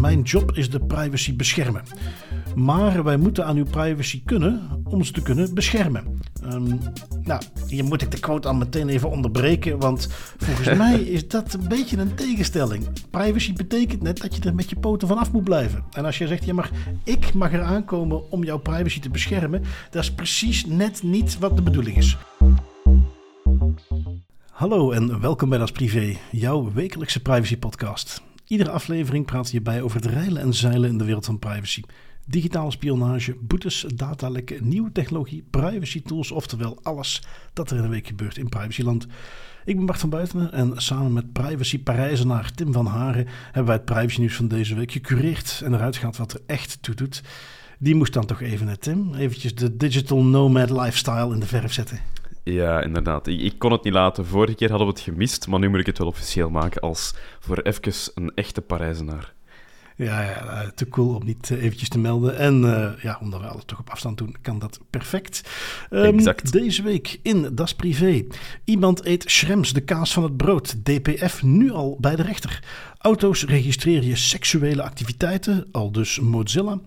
[0.00, 1.82] Mijn job is de privacy beschermen.
[2.54, 6.20] Maar wij moeten aan uw privacy kunnen om ze te kunnen beschermen.
[6.44, 6.78] Um,
[7.22, 11.54] nou, hier moet ik de quote al meteen even onderbreken, want volgens mij is dat
[11.54, 12.86] een beetje een tegenstelling.
[13.10, 15.84] Privacy betekent net dat je er met je poten vanaf moet blijven.
[15.90, 16.70] En als je zegt, ja maar
[17.04, 21.56] ik mag er aankomen om jouw privacy te beschermen, dat is precies net niet wat
[21.56, 22.16] de bedoeling is.
[24.56, 28.22] Hallo en welkom bij Das Privé, jouw wekelijkse privacy podcast.
[28.46, 31.82] Iedere aflevering praat je bij over het reilen en zeilen in de wereld van privacy.
[32.26, 38.06] Digitale spionage, boetes, datalekken, nieuwe technologie, privacy tools, oftewel alles dat er in een week
[38.06, 39.06] gebeurt in privacyland.
[39.64, 43.74] Ik ben Bart van Buitenen en samen met privacy Parijzenaar Tim van Haren hebben wij
[43.74, 47.22] het privacy nieuws van deze week gecureerd en eruit gehaald wat er echt toe doet.
[47.78, 51.72] Die moest dan toch even, net Tim, eventjes de digital nomad lifestyle in de verf
[51.72, 52.15] zetten.
[52.52, 53.26] Ja, inderdaad.
[53.26, 54.26] Ik, kon het niet laten.
[54.26, 57.14] Vorige keer hadden we het gemist, maar nu moet ik het wel officieel maken als
[57.40, 59.35] voor even een echte Parijzenaar.
[59.98, 62.36] Ja, ja, eh, te cool om niet eh, eventjes te melden.
[62.36, 65.42] En uh, ja, omdat we alles toch op afstand doen, kan dat perfect.
[65.90, 66.52] Um, exact.
[66.52, 68.24] Deze week in Das Privé.
[68.64, 70.84] Iemand eet Schrems, de kaas van het brood.
[70.84, 72.62] DPF nu al bij de rechter.
[72.98, 76.80] Auto's registreren je seksuele activiteiten, al dus Mozilla.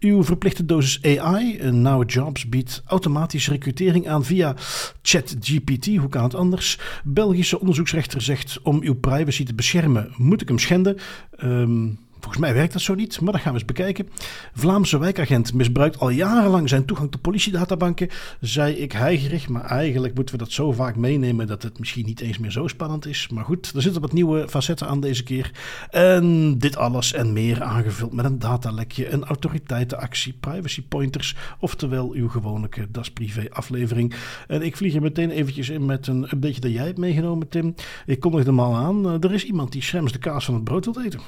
[0.00, 4.54] Uw verplichte dosis AI, Now Jobs, biedt automatische recrutering aan via
[5.02, 5.86] ChatGPT.
[5.86, 6.78] Hoe kan het anders?
[7.04, 10.96] Belgische onderzoeksrechter zegt om uw privacy te beschermen, moet ik hem schenden.
[11.44, 14.08] Um, Volgens mij werkt dat zo niet, maar dat gaan we eens bekijken.
[14.54, 18.08] Vlaamse wijkagent misbruikt al jarenlang zijn toegang tot politiedatabanken.
[18.40, 22.20] Zei ik heigerig, maar eigenlijk moeten we dat zo vaak meenemen dat het misschien niet
[22.20, 23.28] eens meer zo spannend is.
[23.28, 25.50] Maar goed, er zitten wat nieuwe facetten aan deze keer.
[25.90, 32.28] En dit alles en meer aangevuld met een datalekje, een autoriteitenactie, privacy pointers, oftewel uw
[32.28, 34.14] gewone Das Privé aflevering.
[34.46, 37.74] En ik vlieg er meteen eventjes in met een update dat jij hebt meegenomen, Tim.
[38.06, 39.22] Ik kondigde hem al aan.
[39.22, 41.20] Er is iemand die Schrems de kaas van het brood wil eten.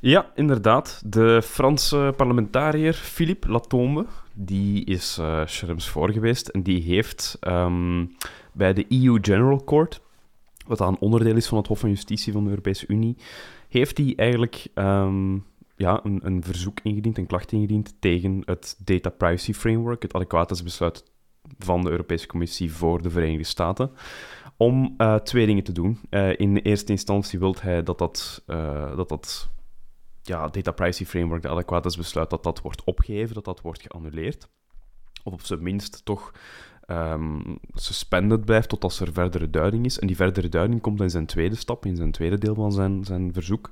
[0.00, 1.02] Ja, inderdaad.
[1.04, 8.16] De Franse parlementariër Philippe Latombe, die is uh, Schrems voor geweest en die heeft um,
[8.52, 10.00] bij de EU General Court,
[10.66, 13.16] wat een onderdeel is van het Hof van Justitie van de Europese Unie,
[13.68, 15.44] heeft hij eigenlijk um,
[15.76, 21.04] ja, een, een verzoek ingediend, een klacht ingediend tegen het Data Privacy Framework, het adequatesbesluit
[21.58, 23.90] van de Europese Commissie voor de Verenigde Staten
[24.56, 25.98] om uh, twee dingen te doen.
[26.10, 28.42] Uh, in eerste instantie wil hij dat dat,
[28.96, 29.50] dat, dat
[30.22, 34.48] ja, data privacy framework, de adequates besluit dat dat wordt opgeheven, dat dat wordt geannuleerd.
[35.24, 36.32] Of op zijn minst toch
[36.86, 39.98] um, suspended blijft totdat er verdere duiding is.
[39.98, 43.04] En die verdere duiding komt in zijn tweede stap, in zijn tweede deel van zijn,
[43.04, 43.70] zijn verzoek.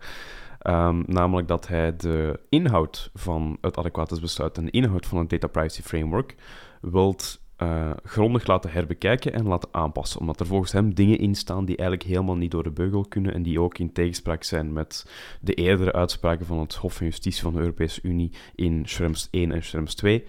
[0.62, 5.30] Um, namelijk dat hij de inhoud van het adequates besluit en de inhoud van het
[5.30, 6.34] data privacy framework
[6.80, 10.20] wilt uh, grondig laten herbekijken en laten aanpassen.
[10.20, 13.34] Omdat er volgens hem dingen in staan die eigenlijk helemaal niet door de beugel kunnen
[13.34, 15.10] en die ook in tegenspraak zijn met
[15.40, 19.52] de eerdere uitspraken van het Hof van Justitie van de Europese Unie in Schrems 1
[19.52, 20.24] en Schrems 2.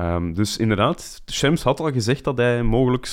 [0.00, 3.08] Um, dus inderdaad, Schrems had al gezegd dat hij mogelijk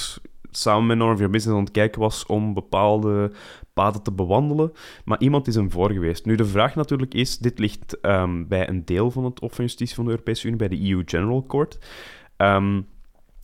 [0.51, 3.31] samen met Norm Business aan het kijken was om bepaalde
[3.73, 4.71] paden te bewandelen,
[5.05, 6.25] maar iemand is hem voor geweest.
[6.25, 9.65] Nu, de vraag natuurlijk is, dit ligt um, bij een deel van het Hof van
[9.65, 11.79] Justitie van de Europese Unie, bij de EU General Court.
[12.37, 12.87] Um,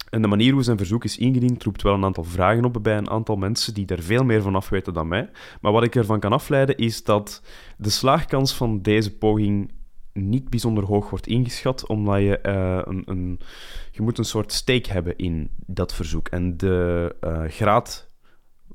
[0.10, 2.98] en de manier hoe zijn verzoek is ingediend roept wel een aantal vragen op bij
[2.98, 5.30] een aantal mensen die er veel meer van af weten dan mij.
[5.62, 7.44] Maar wat ik ervan kan afleiden is dat
[7.78, 9.72] de slaagkans van deze poging
[10.14, 13.40] niet bijzonder hoog wordt ingeschat, omdat je, uh, een, een,
[13.92, 16.28] je moet een soort stake hebben in dat verzoek.
[16.28, 18.10] En de uh, graad,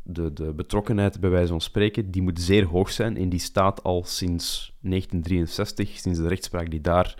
[0.02, 3.16] de, de betrokkenheid bij wijze van spreken, die moet zeer hoog zijn.
[3.16, 7.14] En die staat al sinds 1963, sinds de rechtspraak die daar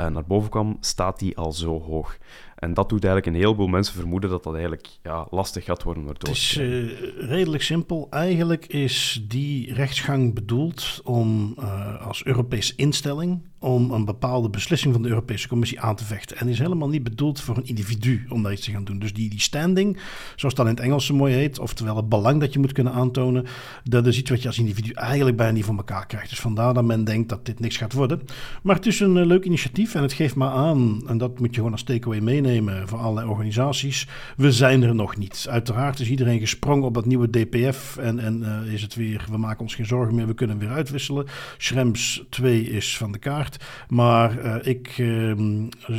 [0.00, 2.18] uh, naar boven kwam, staat die al zo hoog.
[2.56, 6.04] En dat doet eigenlijk een heleboel mensen vermoeden dat dat eigenlijk ja, lastig gaat worden
[6.04, 6.90] door Het is uh,
[7.28, 8.06] redelijk simpel.
[8.10, 15.02] Eigenlijk is die rechtsgang bedoeld om uh, als Europese instelling om een bepaalde beslissing van
[15.02, 16.36] de Europese Commissie aan te vechten.
[16.36, 18.98] En is helemaal niet bedoeld voor een individu om dat iets te gaan doen.
[18.98, 19.98] Dus die, die standing,
[20.36, 22.92] zoals dat in het Engels zo mooi heet, oftewel het belang dat je moet kunnen
[22.92, 23.46] aantonen,
[23.84, 26.28] dat is iets wat je als individu eigenlijk bijna niet voor elkaar krijgt.
[26.28, 28.20] Dus vandaar dat men denkt dat dit niks gaat worden.
[28.62, 31.48] Maar het is een uh, leuk initiatief en het geeft maar aan, en dat moet
[31.48, 35.46] je gewoon als takeaway meenemen voor allerlei organisaties, we zijn er nog niet.
[35.50, 39.36] Uiteraard is iedereen gesprongen op dat nieuwe DPF en, en uh, is het weer, we
[39.36, 41.26] maken ons geen zorgen meer, we kunnen weer uitwisselen.
[41.58, 43.55] Schrems 2 is van de kaart.
[43.88, 45.32] Maar uh, ik, uh,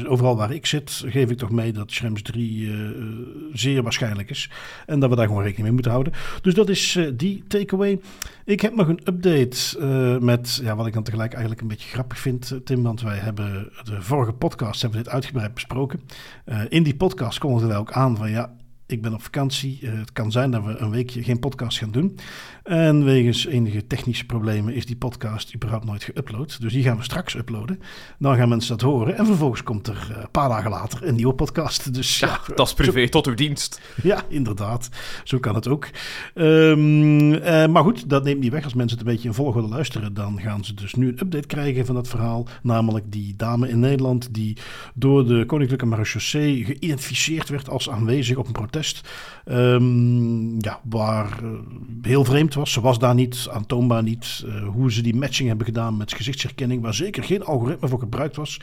[0.08, 2.90] overal waar ik zit, geef ik toch mee dat Schrems 3 uh,
[3.54, 4.50] zeer waarschijnlijk is.
[4.86, 6.14] En dat we daar gewoon rekening mee moeten houden.
[6.42, 8.00] Dus dat is die takeaway.
[8.46, 12.20] Ik heb nog een update met ja, wat ik dan tegelijk eigenlijk een beetje grappig
[12.20, 12.84] vind, Tim.
[12.84, 16.02] Want wij hebben de vorige podcast hebben dit uitgebreid besproken.
[16.70, 18.52] in die podcast kondigden wij ook aan van ja,
[18.88, 19.80] ik ben op vakantie.
[19.82, 22.18] Eh, het kan zijn dat we een weekje geen podcast gaan doen.
[22.68, 26.58] En wegens enige technische problemen is die podcast überhaupt nooit geüpload.
[26.60, 27.80] Dus die gaan we straks uploaden.
[28.20, 29.18] Dan gaan mensen dat horen.
[29.18, 31.94] En vervolgens komt er eh, een paar dagen later een nieuwe podcast.
[31.94, 33.82] Dus, ja, dat is privé tot uw dienst.
[34.04, 34.90] Ja, inderdaad.
[35.24, 35.90] Zo kan het ook.
[36.36, 37.30] Um,
[37.72, 38.64] maar goed, dat neemt niet weg.
[38.64, 41.48] Als mensen het een beetje in volgorde luisteren, dan gaan ze dus nu een update
[41.48, 42.48] krijgen van dat verhaal.
[42.64, 44.58] Namelijk die dame in Nederland die
[44.94, 49.10] door de Koninklijke Marechaussee geïdentificeerd werd als aanwezig op een protest.
[49.46, 51.50] Um, ja, waar uh,
[52.02, 54.44] heel vreemd Ze was daar niet, aantoonbaar niet.
[54.46, 58.36] Uh, hoe ze die matching hebben gedaan met gezichtsherkenning, waar zeker geen algoritme voor gebruikt
[58.36, 58.60] was.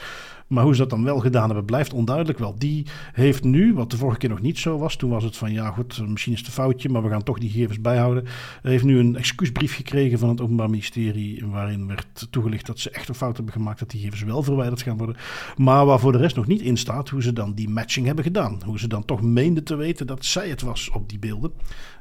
[0.47, 2.39] Maar hoe ze dat dan wel gedaan hebben, blijft onduidelijk.
[2.39, 5.37] Wel, die heeft nu, wat de vorige keer nog niet zo was, toen was het
[5.37, 8.25] van ja goed, misschien is het een foutje, maar we gaan toch die gegevens bijhouden.
[8.63, 13.09] Heeft nu een excuusbrief gekregen van het Openbaar Ministerie, waarin werd toegelicht dat ze echt
[13.09, 15.17] een fout hebben gemaakt, dat die gegevens wel verwijderd gaan worden.
[15.57, 18.25] Maar waar voor de rest nog niet in staat hoe ze dan die matching hebben
[18.25, 18.61] gedaan.
[18.65, 21.53] Hoe ze dan toch meenden te weten dat zij het was op die beelden.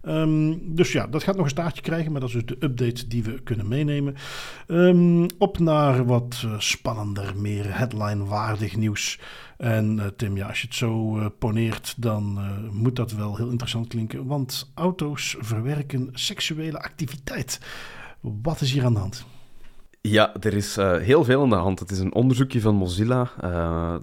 [0.08, 3.08] Um, dus ja, dat gaat nog een staartje krijgen, maar dat is dus de update
[3.08, 4.16] die we kunnen meenemen.
[4.68, 9.20] Um, op naar wat uh, spannender, meer headline-waardig nieuws.
[9.58, 12.40] En uh, Tim, ja, als je het zo uh, poneert, dan
[12.72, 14.26] moet dat wel heel interessant klinken.
[14.26, 17.60] Want auto's verwerken seksuele activiteit.
[18.20, 19.26] Wat is hier aan de hand?
[20.02, 21.80] Ja, er is heel veel aan de hand.
[21.80, 23.32] Het is een onderzoekje van Mozilla,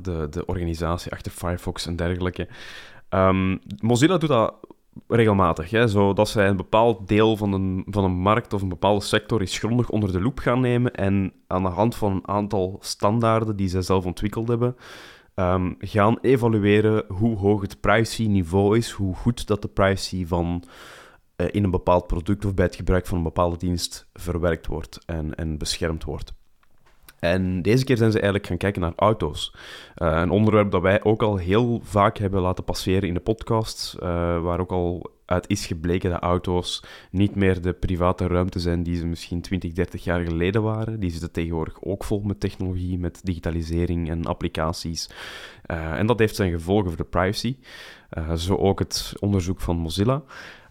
[0.02, 2.48] de, de organisatie achter Firefox en dergelijke.
[3.10, 4.54] Um, Mozilla doet dat
[5.08, 5.70] regelmatig.
[5.70, 9.42] Hè, zodat zij een bepaald deel van een, van een markt of een bepaalde sector
[9.42, 13.56] is grondig onder de loep gaan nemen en aan de hand van een aantal standaarden
[13.56, 14.76] die zij zelf ontwikkeld hebben,
[15.34, 20.62] um, gaan evalueren hoe hoog het privacy-niveau is, hoe goed dat de privacy van
[21.36, 24.98] uh, in een bepaald product of bij het gebruik van een bepaalde dienst verwerkt wordt
[25.06, 26.38] en, en beschermd wordt.
[27.20, 29.54] En deze keer zijn ze eigenlijk gaan kijken naar auto's.
[29.96, 33.96] Uh, een onderwerp dat wij ook al heel vaak hebben laten passeren in de podcast,
[33.96, 34.02] uh,
[34.40, 38.96] waar ook al uit is gebleken dat auto's niet meer de private ruimte zijn die
[38.96, 41.00] ze misschien 20, 30 jaar geleden waren.
[41.00, 45.10] Die zitten tegenwoordig ook vol met technologie, met digitalisering en applicaties.
[45.66, 47.56] Uh, en dat heeft zijn gevolgen voor de privacy.
[48.36, 50.22] zo ook het onderzoek van Mozilla.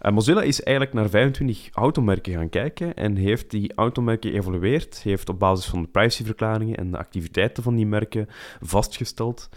[0.02, 5.28] Uh, Mozilla is eigenlijk naar 25 automerken gaan kijken en heeft die automerken geëvalueerd, heeft
[5.28, 8.28] op basis van de privacyverklaringen en de activiteiten van die merken
[8.60, 9.48] vastgesteld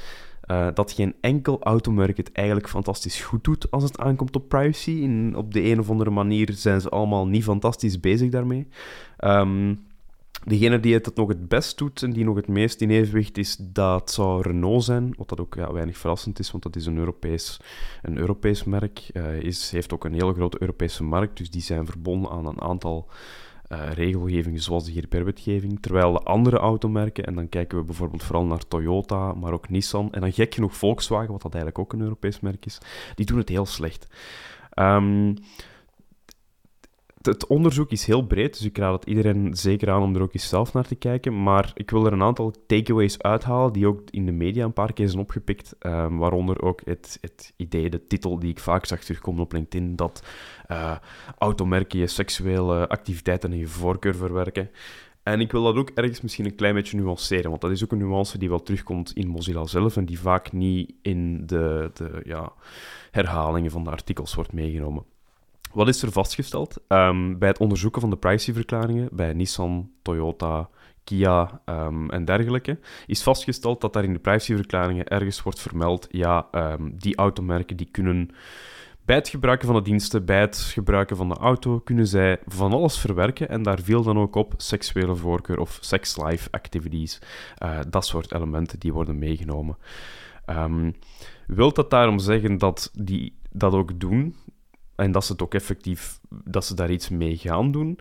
[0.51, 4.91] uh, dat geen enkel automerk het eigenlijk fantastisch goed doet als het aankomt op privacy.
[4.91, 8.67] In, op de een of andere manier zijn ze allemaal niet fantastisch bezig daarmee.
[9.19, 9.85] Um,
[10.45, 13.57] Degene die het nog het best doet en die nog het meest in evenwicht is,
[13.59, 15.13] dat zou Renault zijn.
[15.17, 17.59] Wat dat ook ja, weinig verrassend is, want dat is een Europees,
[18.01, 19.09] een Europees merk.
[19.13, 22.61] Uh, is, heeft ook een hele grote Europese markt, dus die zijn verbonden aan een
[22.61, 23.07] aantal
[23.71, 25.81] uh, regelgevingen zoals de GDPR-wetgeving.
[25.81, 30.11] Terwijl de andere automerken, en dan kijken we bijvoorbeeld vooral naar Toyota, maar ook Nissan,
[30.11, 32.77] en dan gek genoeg Volkswagen, wat dat eigenlijk ook een Europees merk is,
[33.15, 34.07] die doen het heel slecht.
[34.79, 35.35] Um,
[37.25, 40.33] het onderzoek is heel breed, dus ik raad het iedereen zeker aan om er ook
[40.33, 41.43] eens zelf naar te kijken.
[41.43, 44.93] Maar ik wil er een aantal takeaways uithalen die ook in de media een paar
[44.93, 45.75] keer zijn opgepikt.
[45.79, 49.95] Um, waaronder ook het, het idee, de titel die ik vaak zag terugkomen op LinkedIn,
[49.95, 50.23] dat
[50.71, 50.97] uh,
[51.37, 54.69] automerken je seksuele activiteiten en je voorkeur verwerken.
[55.23, 57.91] En ik wil dat ook ergens misschien een klein beetje nuanceren, want dat is ook
[57.91, 62.21] een nuance die wel terugkomt in Mozilla zelf en die vaak niet in de, de
[62.23, 62.53] ja,
[63.11, 65.12] herhalingen van de artikels wordt meegenomen.
[65.73, 66.77] Wat is er vastgesteld?
[66.87, 70.69] Um, bij het onderzoeken van de privacyverklaringen bij Nissan, Toyota,
[71.03, 76.47] Kia um, en dergelijke, is vastgesteld dat daar in de privacyverklaringen ergens wordt vermeld, ja,
[76.51, 78.29] um, die automerken die kunnen
[79.05, 82.73] bij het gebruiken van de diensten, bij het gebruiken van de auto, kunnen zij van
[82.73, 87.19] alles verwerken en daar viel dan ook op seksuele voorkeur of sex-life activities.
[87.63, 89.77] Uh, dat soort elementen die worden meegenomen.
[91.47, 94.35] Wilt dat daarom zeggen dat die dat ook doen?
[94.95, 97.99] En dat ze het ook effectief, dat ze daar iets mee gaan doen.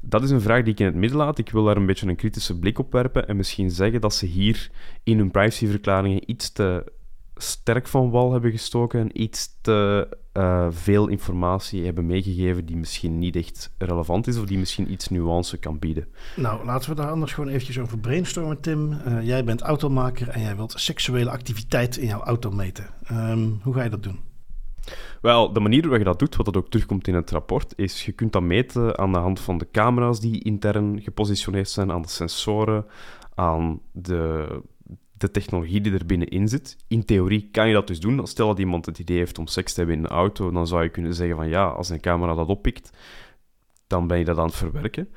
[0.00, 1.38] Dat is een vraag die ik in het midden laat.
[1.38, 4.26] Ik wil daar een beetje een kritische blik op werpen en misschien zeggen dat ze
[4.26, 4.70] hier
[5.02, 6.92] in hun privacyverklaringen iets te
[7.36, 13.18] sterk van wal hebben gestoken en iets te uh, veel informatie hebben meegegeven die misschien
[13.18, 16.06] niet echt relevant is of die misschien iets nuance kan bieden.
[16.36, 18.92] Nou, laten we daar anders gewoon eventjes over brainstormen, Tim.
[18.92, 22.86] Uh, jij bent automaker en jij wilt seksuele activiteit in jouw auto meten.
[23.12, 24.18] Um, hoe ga je dat doen?
[25.20, 28.04] Wel, de manier waarop je dat doet, wat dat ook terugkomt in het rapport, is
[28.04, 32.02] je kunt dat meten aan de hand van de camera's die intern gepositioneerd zijn, aan
[32.02, 32.86] de sensoren,
[33.34, 34.46] aan de,
[35.12, 36.76] de technologie die er binnenin zit.
[36.88, 38.26] In theorie kan je dat dus doen.
[38.26, 40.82] Stel dat iemand het idee heeft om seks te hebben in een auto, dan zou
[40.82, 42.90] je kunnen zeggen van ja, als een camera dat oppikt,
[43.86, 45.08] dan ben je dat aan het verwerken.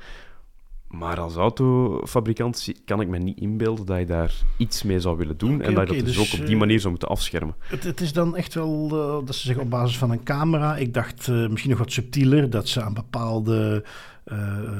[0.89, 5.37] Maar als autofabrikant kan ik me niet inbeelden dat je daar iets mee zou willen
[5.37, 7.55] doen en dat je dat dus, dus ook op die manier zou moeten afschermen.
[7.61, 8.87] Het, het is dan echt wel
[9.25, 10.77] dat ze zeggen op basis van een camera.
[10.77, 13.85] Ik dacht misschien nog wat subtieler dat ze aan bepaalde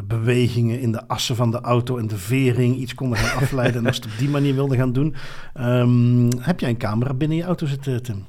[0.04, 3.84] bewegingen in de assen van de auto en de vering iets konden gaan afleiden en
[3.84, 5.16] dat ze het op die manier wilden gaan doen.
[5.54, 8.25] Ehm, heb jij een camera binnen je auto zitten, Tim?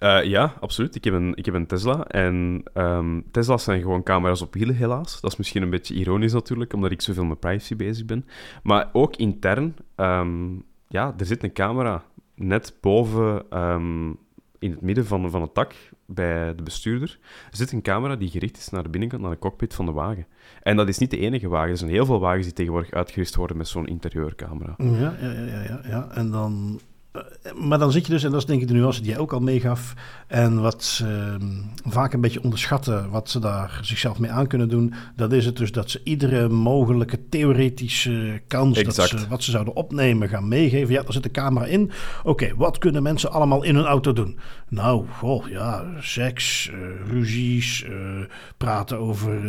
[0.00, 0.94] Uh, ja, absoluut.
[0.94, 2.04] Ik heb een, ik heb een Tesla.
[2.06, 5.20] En um, Tesla's zijn gewoon camera's op wielen, helaas.
[5.20, 8.26] Dat is misschien een beetje ironisch natuurlijk, omdat ik zoveel met privacy bezig ben.
[8.62, 12.04] Maar ook intern, um, ja, er zit een camera
[12.34, 14.18] net boven, um,
[14.58, 15.74] in het midden van, van het tak,
[16.06, 17.18] bij de bestuurder.
[17.50, 19.92] Er zit een camera die gericht is naar de binnenkant, naar de cockpit van de
[19.92, 20.26] wagen.
[20.62, 21.70] En dat is niet de enige wagen.
[21.70, 24.74] Er zijn heel veel wagens die tegenwoordig uitgerust worden met zo'n interieurcamera.
[24.78, 26.08] Ja, ja, ja, ja, ja.
[26.10, 26.89] En dan eh,
[27.54, 29.32] maar dan zit je dus, en dat is denk ik de nuance die jij ook
[29.32, 29.94] al meegaf,
[30.26, 31.46] en wat ze uh,
[31.92, 35.56] vaak een beetje onderschatten, wat ze daar zichzelf mee aan kunnen doen, dat is het
[35.56, 40.94] dus dat ze iedere mogelijke theoretische kans dat ze wat ze zouden opnemen gaan meegeven.
[40.94, 41.90] Ja, daar zit de camera in.
[42.24, 44.38] Oké, wat kunnen mensen allemaal in hun auto doen?
[44.68, 47.90] Nou, goh, ja, seks, uh, ruzies, uh,
[48.56, 49.40] praten over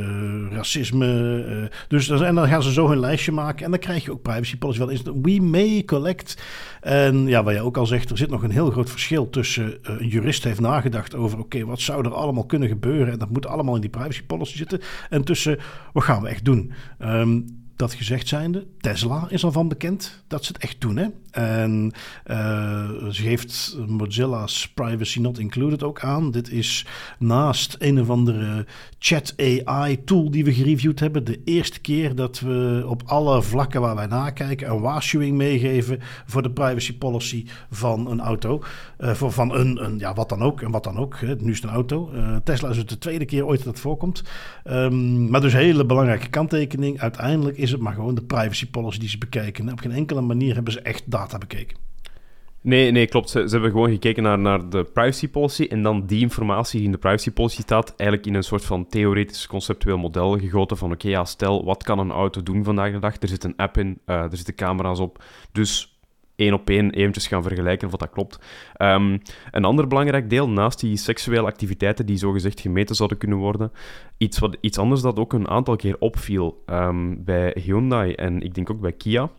[0.51, 1.69] racisme.
[1.87, 4.57] dus en dan gaan ze zo hun lijstje maken en dan krijg je ook privacy
[4.57, 5.01] policy wel eens.
[5.21, 6.37] We may collect.
[6.81, 9.63] En ja, wat je ook al zegt, er zit nog een heel groot verschil tussen
[9.63, 13.29] uh, een jurist heeft nagedacht over oké, wat zou er allemaal kunnen gebeuren en dat
[13.29, 15.57] moet allemaal in die privacy policy zitten en tussen
[15.93, 16.71] wat gaan we echt doen.
[16.99, 20.97] Um, dat gezegd zijnde, Tesla is al van bekend dat ze het echt doen.
[20.97, 21.07] Hè?
[21.31, 21.91] En
[22.27, 26.31] uh, ze geeft Mozilla's Privacy Not Included ook aan.
[26.31, 26.85] Dit is
[27.19, 28.65] naast een of andere
[28.99, 31.23] chat AI tool die we gereviewd hebben.
[31.23, 36.41] De eerste keer dat we op alle vlakken waar wij nakijken een waarschuwing meegeven voor
[36.41, 38.63] de privacy policy van een auto.
[38.99, 41.19] Uh, voor, van een, een, ja, wat dan ook en wat dan ook.
[41.19, 41.35] Hè.
[41.35, 42.11] Nu is het een auto.
[42.13, 44.23] Uh, Tesla is het de tweede keer ooit dat voorkomt.
[44.65, 46.99] Um, maar dus hele belangrijke kanttekening.
[46.99, 49.71] Uiteindelijk is het maar gewoon de privacy policy die ze bekijken.
[49.71, 51.77] Op geen enkele manier hebben ze echt data bekeken.
[52.63, 53.29] Nee, nee, klopt.
[53.29, 56.85] Ze, ze, hebben gewoon gekeken naar, naar de privacy policy en dan die informatie die
[56.85, 60.91] in de privacy policy staat, eigenlijk in een soort van theoretisch conceptueel model gegoten van
[60.91, 63.21] oké, ja, stel, wat kan een auto doen vandaag de dag?
[63.21, 65.99] Er zit een app in, uh, er zitten camera's op, dus
[66.41, 68.39] één op één eventjes gaan vergelijken of dat klopt.
[68.77, 69.21] Um,
[69.51, 73.71] een ander belangrijk deel, naast die seksuele activiteiten die zogezegd gemeten zouden kunnen worden,
[74.17, 78.53] iets, wat, iets anders dat ook een aantal keer opviel um, bij Hyundai en ik
[78.53, 79.29] denk ook bij Kia.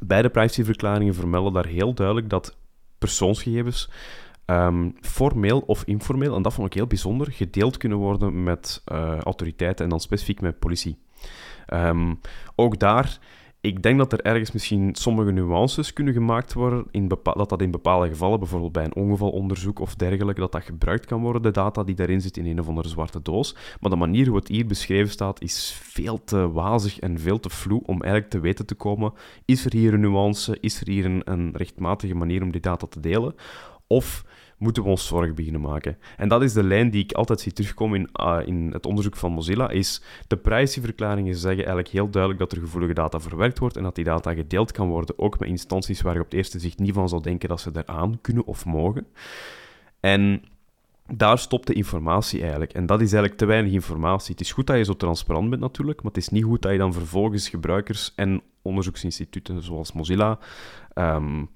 [0.00, 2.56] Beide privacyverklaringen vermelden daar heel duidelijk dat
[2.98, 3.90] persoonsgegevens
[4.46, 9.18] um, formeel of informeel, en dat vond ik heel bijzonder, gedeeld kunnen worden met uh,
[9.18, 10.98] autoriteiten en dan specifiek met politie.
[12.54, 13.18] Ook daar
[13.60, 17.70] ik denk dat er ergens misschien sommige nuances kunnen gemaakt worden, in dat dat in
[17.70, 21.84] bepaalde gevallen, bijvoorbeeld bij een ongevalonderzoek of dergelijke, dat dat gebruikt kan worden, de data
[21.84, 23.56] die daarin zit in een of andere zwarte doos.
[23.80, 27.50] Maar de manier hoe het hier beschreven staat, is veel te wazig en veel te
[27.50, 29.12] vloe om eigenlijk te weten te komen,
[29.44, 32.86] is er hier een nuance, is er hier een, een rechtmatige manier om die data
[32.86, 33.34] te delen?
[33.86, 34.24] Of
[34.58, 35.98] moeten we ons zorgen beginnen maken.
[36.16, 39.16] En dat is de lijn die ik altijd zie terugkomen in, uh, in het onderzoek
[39.16, 43.76] van Mozilla, is de privacyverklaringen zeggen eigenlijk heel duidelijk dat er gevoelige data verwerkt wordt
[43.76, 46.58] en dat die data gedeeld kan worden, ook met instanties waar je op het eerste
[46.58, 49.06] zicht niet van zou denken dat ze eraan kunnen of mogen.
[50.00, 50.42] En
[51.12, 52.72] daar stopt de informatie eigenlijk.
[52.72, 54.30] En dat is eigenlijk te weinig informatie.
[54.30, 56.72] Het is goed dat je zo transparant bent natuurlijk, maar het is niet goed dat
[56.72, 60.38] je dan vervolgens gebruikers en onderzoeksinstituten zoals Mozilla
[60.94, 61.48] um,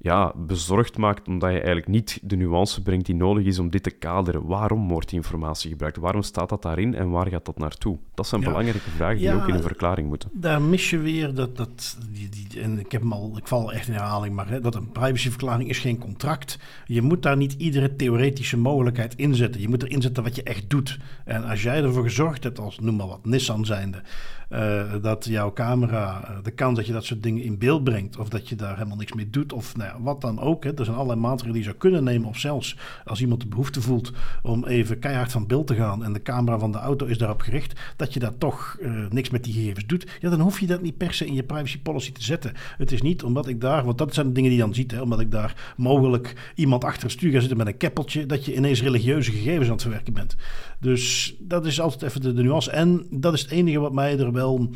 [0.00, 3.82] ja, bezorgd maakt, omdat je eigenlijk niet de nuance brengt die nodig is om dit
[3.82, 4.46] te kaderen.
[4.46, 5.96] Waarom wordt die informatie gebruikt?
[5.96, 7.98] Waarom staat dat daarin en waar gaat dat naartoe?
[8.14, 10.30] Dat zijn belangrijke vragen die ook in een verklaring moeten.
[10.32, 13.72] Daar mis je weer dat, dat die, die, en ik heb hem al, ik val
[13.72, 16.58] echt in herhaling, maar hè, dat een privacyverklaring is geen contract.
[16.84, 19.60] Je moet daar niet iedere theoretische mogelijkheid inzetten.
[19.60, 20.98] Je moet erin zetten wat je echt doet.
[21.24, 24.02] En als jij ervoor gezorgd hebt, als noem maar wat Nissan zijnde,
[24.50, 28.16] uh, dat jouw camera, uh, de kans dat je dat soort dingen in beeld brengt,
[28.16, 30.64] of dat je daar helemaal niks mee doet, of nou ja, wat dan ook.
[30.64, 30.74] Hè.
[30.74, 33.80] Er zijn allerlei maatregelen die je zou kunnen nemen, of zelfs als iemand de behoefte
[33.80, 34.12] voelt
[34.42, 37.40] om even keihard van beeld te gaan en de camera van de auto is daarop
[37.40, 40.06] gericht, dat je daar toch uh, niks met die gegevens doet.
[40.20, 42.52] Ja, dan hoef je dat niet per se in je privacy policy te zetten.
[42.78, 45.00] Het is niet omdat ik daar, want dat zijn de dingen die je dan ziet,
[45.00, 48.54] omdat ik daar mogelijk iemand achter het stuur ga zitten met een keppeltje, dat je
[48.54, 50.36] ineens religieuze gegevens aan het verwerken bent.
[50.80, 52.70] Dus dat is altijd even de, de nuance.
[52.70, 54.70] En dat is het enige wat mij er wel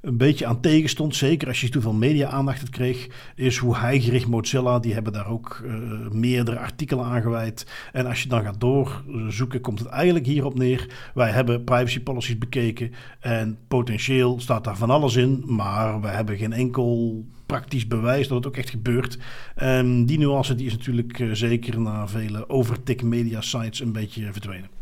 [0.00, 4.26] een beetje aan tegenstond, zeker als je te veel media-aandacht kreeg, is hoe hij gericht
[4.26, 5.72] Mozilla, die hebben daar ook uh,
[6.10, 7.66] meerdere artikelen aan gewijd.
[7.92, 11.10] En als je dan gaat doorzoeken, komt het eigenlijk hierop neer.
[11.14, 16.36] Wij hebben privacy policies bekeken en potentieel staat daar van alles in, maar we hebben
[16.36, 19.18] geen enkel praktisch bewijs dat het ook echt gebeurt.
[19.54, 24.32] En die nuance die is natuurlijk uh, zeker na vele overtik media sites een beetje
[24.32, 24.77] verdwenen.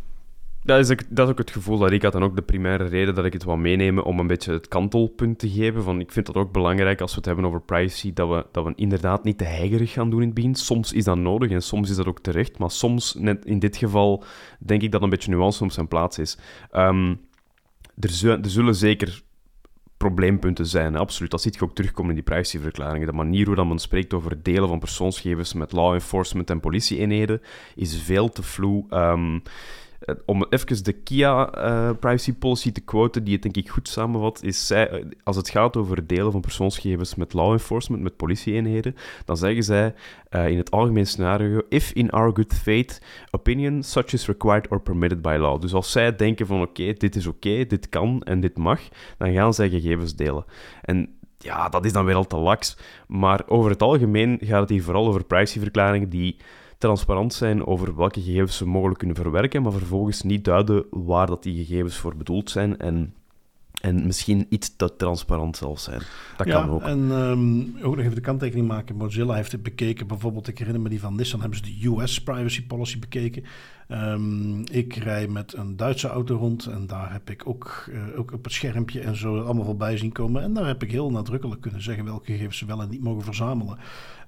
[0.67, 2.85] Dat is, ook, dat is ook het gevoel dat ik had en ook de primaire
[2.85, 5.83] reden dat ik het wil meenemen om een beetje het kantelpunt te geven.
[5.83, 8.65] Van, ik vind dat ook belangrijk als we het hebben over privacy, dat we, dat
[8.65, 10.55] we inderdaad niet te heigerig gaan doen in het begin.
[10.55, 13.77] Soms is dat nodig en soms is dat ook terecht, maar soms, net in dit
[13.77, 14.25] geval,
[14.59, 16.39] denk ik dat een beetje nuance op zijn plaats is.
[16.73, 17.21] Um,
[17.99, 19.23] er, zullen zeker
[19.97, 20.97] probleempunten zijn.
[20.97, 21.31] Absoluut.
[21.31, 23.07] Dat ziet je ook terugkomen in die privacyverklaringen.
[23.07, 27.41] De manier hoe men spreekt over delen van persoonsgegevens met law enforcement en politieeenheden
[27.75, 28.85] is veel te vloe.
[28.91, 29.43] Um,
[30.27, 34.43] om even de Kia uh, privacy policy te quoten, die het denk ik goed samenvat,
[34.43, 38.17] is zij, eh, als het gaat over het delen van persoonsgegevens met law enforcement, met
[38.17, 38.95] politieeenheden,
[39.25, 39.95] dan zeggen zij
[40.31, 45.23] in het algemeen scenario, if in our good faith opinion such is required or permitted
[45.23, 45.61] by law.
[45.61, 48.81] Dus als zij denken van oké, dit is oké, dit kan en dit mag,
[49.19, 50.45] dan gaan zij gegevens delen.
[50.83, 52.77] En ja, dat is dan weer al te laks.
[53.07, 56.37] Maar over het algemeen gaat het hier vooral over privacyverklaringen die
[56.79, 61.43] transparant zijn over welke gegevens ze mogelijk kunnen verwerken, maar vervolgens niet duiden waar dat
[61.43, 63.15] die gegevens voor bedoeld zijn en
[63.81, 66.03] en misschien iets te transparant zal zijn.
[66.37, 66.83] Dat ja, kan ook.
[66.83, 68.97] En um, ook nog even de kanttekening maken.
[68.97, 70.07] Mozilla heeft het bekeken.
[70.07, 73.45] Bijvoorbeeld, ik herinner me die van Nissan, hebben ze de US privacy policy bekeken.
[73.89, 78.33] Um, ik rij met een Duitse auto rond en daar heb ik ook, uh, ook
[78.33, 80.43] op het schermpje en zo allemaal voorbij zien komen.
[80.43, 83.23] En daar heb ik heel nadrukkelijk kunnen zeggen welke gegevens ze wel en niet mogen
[83.23, 83.79] verzamelen.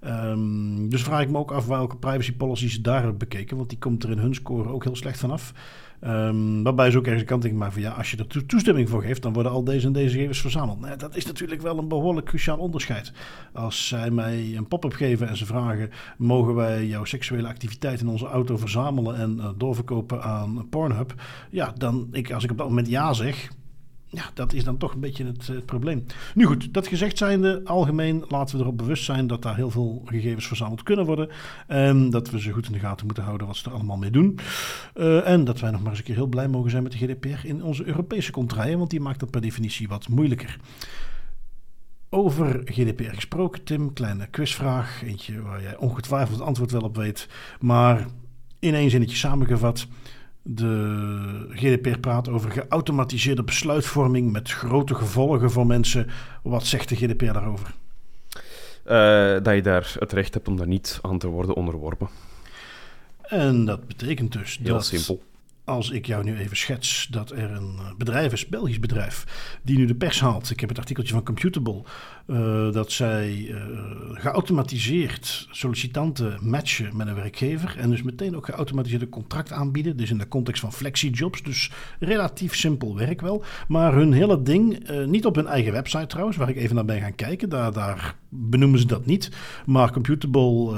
[0.06, 3.68] Um, dus vraag ik me ook af welke privacy policies ze daar hebben bekeken, want
[3.68, 5.52] die komt er in hun score ook heel slecht vanaf.
[6.62, 9.22] Waarbij ze ook ergens de kant maken van ja, als je er toestemming voor geeft,
[9.22, 10.80] dan worden al deze en deze gegevens verzameld.
[10.80, 13.12] Nee, dat is natuurlijk wel een behoorlijk cruciaal onderscheid.
[13.52, 18.08] Als zij mij een pop-up geven en ze vragen: mogen wij jouw seksuele activiteit in
[18.08, 21.14] onze auto verzamelen en uh, doorverkopen aan Pornhub?
[21.50, 23.48] Ja, dan ik, als ik op dat moment ja zeg,
[24.10, 26.04] ja, dat is dan toch een beetje het, het, probleem.
[26.34, 30.02] Nu goed, dat gezegd zijnde, algemeen laten we erop bewust zijn dat daar heel veel
[30.04, 31.28] gegevens verzameld kunnen worden.
[31.66, 34.10] En dat we ze goed in de gaten moeten houden wat ze er allemaal mee
[34.10, 34.38] doen.
[34.94, 36.98] Uh, en dat wij nog maar eens een keer heel blij mogen zijn met de
[36.98, 40.58] GDPR in onze Europese contraien, want die maakt dat per definitie wat moeilijker.
[42.10, 45.02] Over GDPR gesproken, Tim, kleine quizvraag.
[45.02, 47.28] Eentje waar jij ongetwijfeld het antwoord wel op weet.
[47.60, 48.06] Maar
[48.58, 49.86] in één zinnetje samengevat.
[50.50, 56.06] De GDPR praat over geautomatiseerde besluitvorming met grote gevolgen voor mensen.
[56.42, 57.74] Wat zegt de GDPR daarover?
[58.86, 62.08] Uh, dat je daar het recht hebt om daar niet aan te worden onderworpen.
[63.22, 65.22] En dat betekent dus Heel dat simpel
[65.68, 69.24] als ik jou nu even schets dat er een eh, bedrijf is, Belgisch bedrijf,
[69.62, 70.50] die nu de pers haalt.
[70.50, 71.82] Ik heb het artikeltje van Computable.
[72.30, 73.56] Uh, dat zij uh,
[74.12, 77.74] geautomatiseerd sollicitanten matchen met een werkgever.
[77.78, 79.96] En dus meteen ook geautomatiseerde contract aanbieden.
[79.96, 81.42] Dus in de context van flexijobs.
[81.42, 83.44] Dus relatief simpel werk wel.
[83.68, 86.84] Maar hun hele ding, uh, niet op hun eigen website trouwens, waar ik even naar
[86.84, 87.48] ben gaan kijken.
[87.48, 89.30] Daar, daar benoemen ze dat niet.
[89.66, 90.76] Maar Computable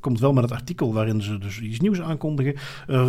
[0.00, 2.54] komt wel met het artikel waarin ze dus iets nieuws aankondigen.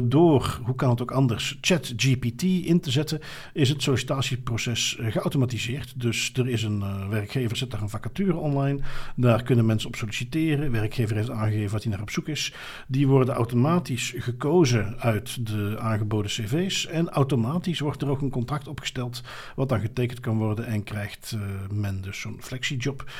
[0.03, 3.19] door, hoe kan het ook anders, ChatGPT in te zetten,
[3.53, 5.93] is het sollicitatieproces geautomatiseerd.
[6.01, 8.79] Dus er is een werkgever zet daar een vacature online.
[9.15, 10.71] Daar kunnen mensen op solliciteren.
[10.71, 12.53] Werkgever heeft aangegeven wat hij naar op zoek is.
[12.87, 16.85] Die worden automatisch gekozen uit de aangeboden cv's.
[16.87, 19.21] En automatisch wordt er ook een contract opgesteld,
[19.55, 23.11] wat dan getekend kan worden en krijgt uh, men dus zo'n flexiejob.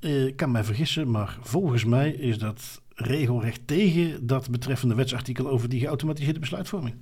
[0.00, 5.68] Ik kan mij vergissen, maar volgens mij is dat regelrecht tegen dat betreffende wetsartikel over
[5.68, 6.94] die geautomatiseerde besluitvorming.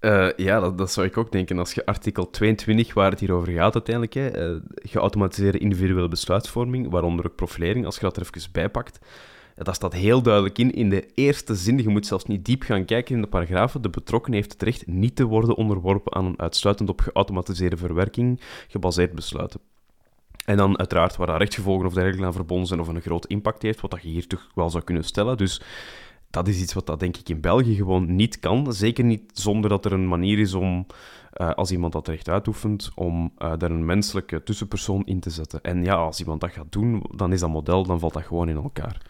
[0.00, 1.58] Uh, ja, dat, zou ik ook denken.
[1.58, 6.90] Als je artikel 22, waar het hier over gaat uiteindelijk, hè, uh, geautomatiseerde individuele besluitvorming,
[6.90, 8.98] waaronder ook profilering, als je dat er even bijpakt,
[9.56, 10.72] ja, dat staat heel duidelijk in.
[10.72, 13.90] In de eerste zin, je moet zelfs niet diep gaan kijken in de paragrafen, de
[13.90, 19.14] betrokkenen heeft het recht niet te worden onderworpen aan een uitsluitend op geautomatiseerde verwerking gebaseerd
[19.14, 19.60] besluiten.
[20.44, 23.62] En dan uiteraard waar daar rechtsgevolgen of dergelijke aan verbonden zijn of een groot impact
[23.62, 25.36] heeft, wat dat je hier toch wel zou kunnen stellen.
[25.36, 25.60] Dus
[26.36, 28.72] dat is iets wat dat denk ik in België gewoon niet kan.
[28.72, 30.86] Zeker niet zonder dat er een manier is om,
[31.36, 35.62] uh, als iemand dat recht uitoefent, om uh, daar een menselijke tussenpersoon in te zetten.
[35.62, 38.48] En ja, als iemand dat gaat doen, dan is dat model, dan valt dat gewoon
[38.48, 39.02] in elkaar.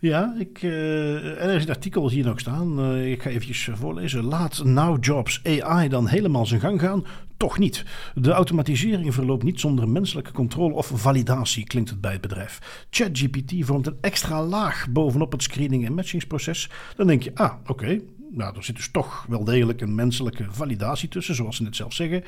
[0.00, 2.80] Ja, ik, uh, er is een artikel hier nog staan.
[2.80, 4.24] Uh, ik ga eventjes voorlezen.
[4.24, 7.04] Laat Now Jobs AI dan helemaal zijn gang gaan?
[7.36, 7.84] Toch niet.
[8.14, 12.86] De automatisering verloopt niet zonder menselijke controle of validatie, klinkt het bij het bedrijf.
[12.90, 16.70] ChatGPT vormt een extra laag bovenop het screening- en matchingsproces.
[16.96, 21.08] Dan denk je, ah, oké, nou, er zit dus toch wel degelijk een menselijke validatie
[21.08, 22.24] tussen, zoals ze net zelf zeggen.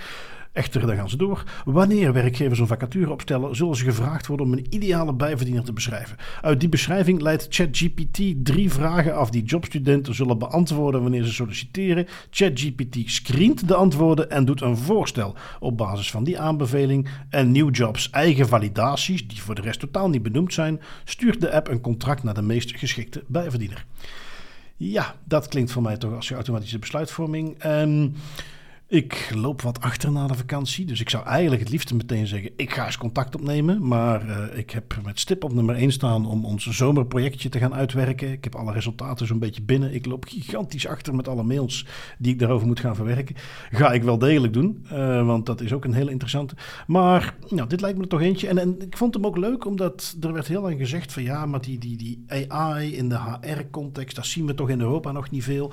[0.52, 1.44] Echter, dan gaan ze door.
[1.64, 6.16] Wanneer werkgevers een vacature opstellen, zullen ze gevraagd worden om een ideale bijverdiener te beschrijven.
[6.40, 12.06] Uit die beschrijving leidt ChatGPT drie vragen af die jobstudenten zullen beantwoorden wanneer ze solliciteren.
[12.30, 17.08] ChatGPT screent de antwoorden en doet een voorstel op basis van die aanbeveling.
[17.28, 21.52] En New Jobs eigen validaties, die voor de rest totaal niet benoemd zijn, stuurt de
[21.52, 23.84] app een contract naar de meest geschikte bijverdiener.
[24.76, 27.58] Ja, dat klinkt voor mij toch als je automatische besluitvorming.
[27.58, 28.14] En
[28.90, 32.50] ik loop wat achter na de vakantie, dus ik zou eigenlijk het liefst meteen zeggen:
[32.56, 33.86] ik ga eens contact opnemen.
[33.86, 37.74] Maar uh, ik heb met stip op nummer 1 staan om ons zomerprojectje te gaan
[37.74, 38.32] uitwerken.
[38.32, 39.94] Ik heb alle resultaten zo'n beetje binnen.
[39.94, 41.86] Ik loop gigantisch achter met alle mails
[42.18, 43.36] die ik daarover moet gaan verwerken.
[43.70, 46.54] Ga ik wel degelijk doen, uh, want dat is ook een heel interessante.
[46.86, 48.48] Maar nou, dit lijkt me er toch eentje.
[48.48, 51.46] En, en ik vond hem ook leuk, omdat er werd heel lang gezegd: van ja,
[51.46, 55.30] maar die, die, die AI in de HR-context, dat zien we toch in Europa nog
[55.30, 55.72] niet veel.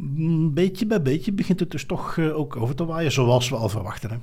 [0.00, 3.56] Mm, beetje bij beetje begint het dus toch uh, ook over te waaien, zoals we
[3.56, 4.10] al verwachten.
[4.10, 4.16] Hè?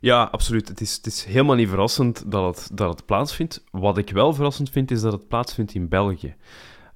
[0.00, 0.68] Ja, absoluut.
[0.68, 3.64] Het is, het is helemaal niet verrassend dat het, dat het plaatsvindt.
[3.70, 6.34] Wat ik wel verrassend vind, is dat het plaatsvindt in België.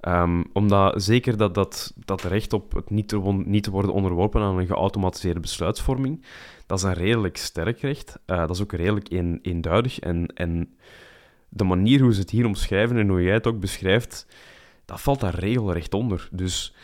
[0.07, 4.41] Um, omdat zeker dat, dat, dat recht op het niet te, niet te worden onderworpen
[4.41, 6.25] aan een geautomatiseerde besluitvorming,
[6.65, 8.19] dat is een redelijk sterk recht.
[8.27, 9.99] Uh, dat is ook redelijk een, eenduidig.
[9.99, 10.75] En, en
[11.49, 14.27] de manier hoe ze het hier omschrijven en hoe jij het ook beschrijft,
[14.85, 16.29] dat valt daar regelrecht onder.
[16.31, 16.75] Dus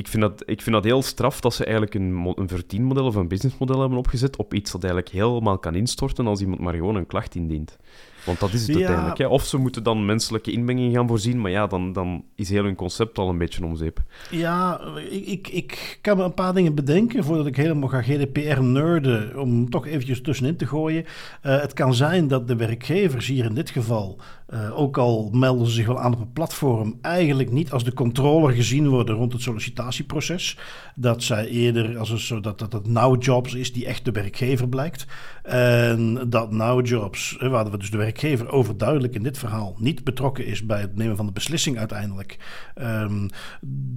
[0.00, 3.14] ik vind, dat, ik vind dat heel straf dat ze eigenlijk een, een verdienmodel of
[3.14, 6.96] een businessmodel hebben opgezet op iets dat eigenlijk helemaal kan instorten als iemand maar gewoon
[6.96, 7.76] een klacht indient.
[8.24, 9.18] Want dat is het uiteindelijk.
[9.18, 9.26] Hè.
[9.26, 12.74] Of ze moeten dan menselijke inmenging gaan voorzien, maar ja, dan, dan is heel hun
[12.74, 14.02] concept al een beetje omzeep.
[14.30, 14.80] Ja,
[15.10, 19.70] ik, ik, ik kan me een paar dingen bedenken voordat ik helemaal ga GDPR-nerden, om
[19.70, 21.04] toch eventjes tussenin te gooien.
[21.04, 24.18] Uh, het kan zijn dat de werkgevers hier in dit geval,
[24.50, 27.92] uh, ook al melden ze zich wel aan op een platform, eigenlijk niet als de
[27.92, 30.58] controller gezien worden rond het sollicitatieproces.
[30.94, 34.12] Dat zij eerder als een soort dat, dat het Now Jobs is die echt de
[34.12, 35.06] werkgever blijkt.
[35.42, 40.46] En dat Now Jobs, waar we dus de werkgever overduidelijk in dit verhaal niet betrokken
[40.46, 42.38] is bij het nemen van de beslissing uiteindelijk.
[42.82, 43.28] Um,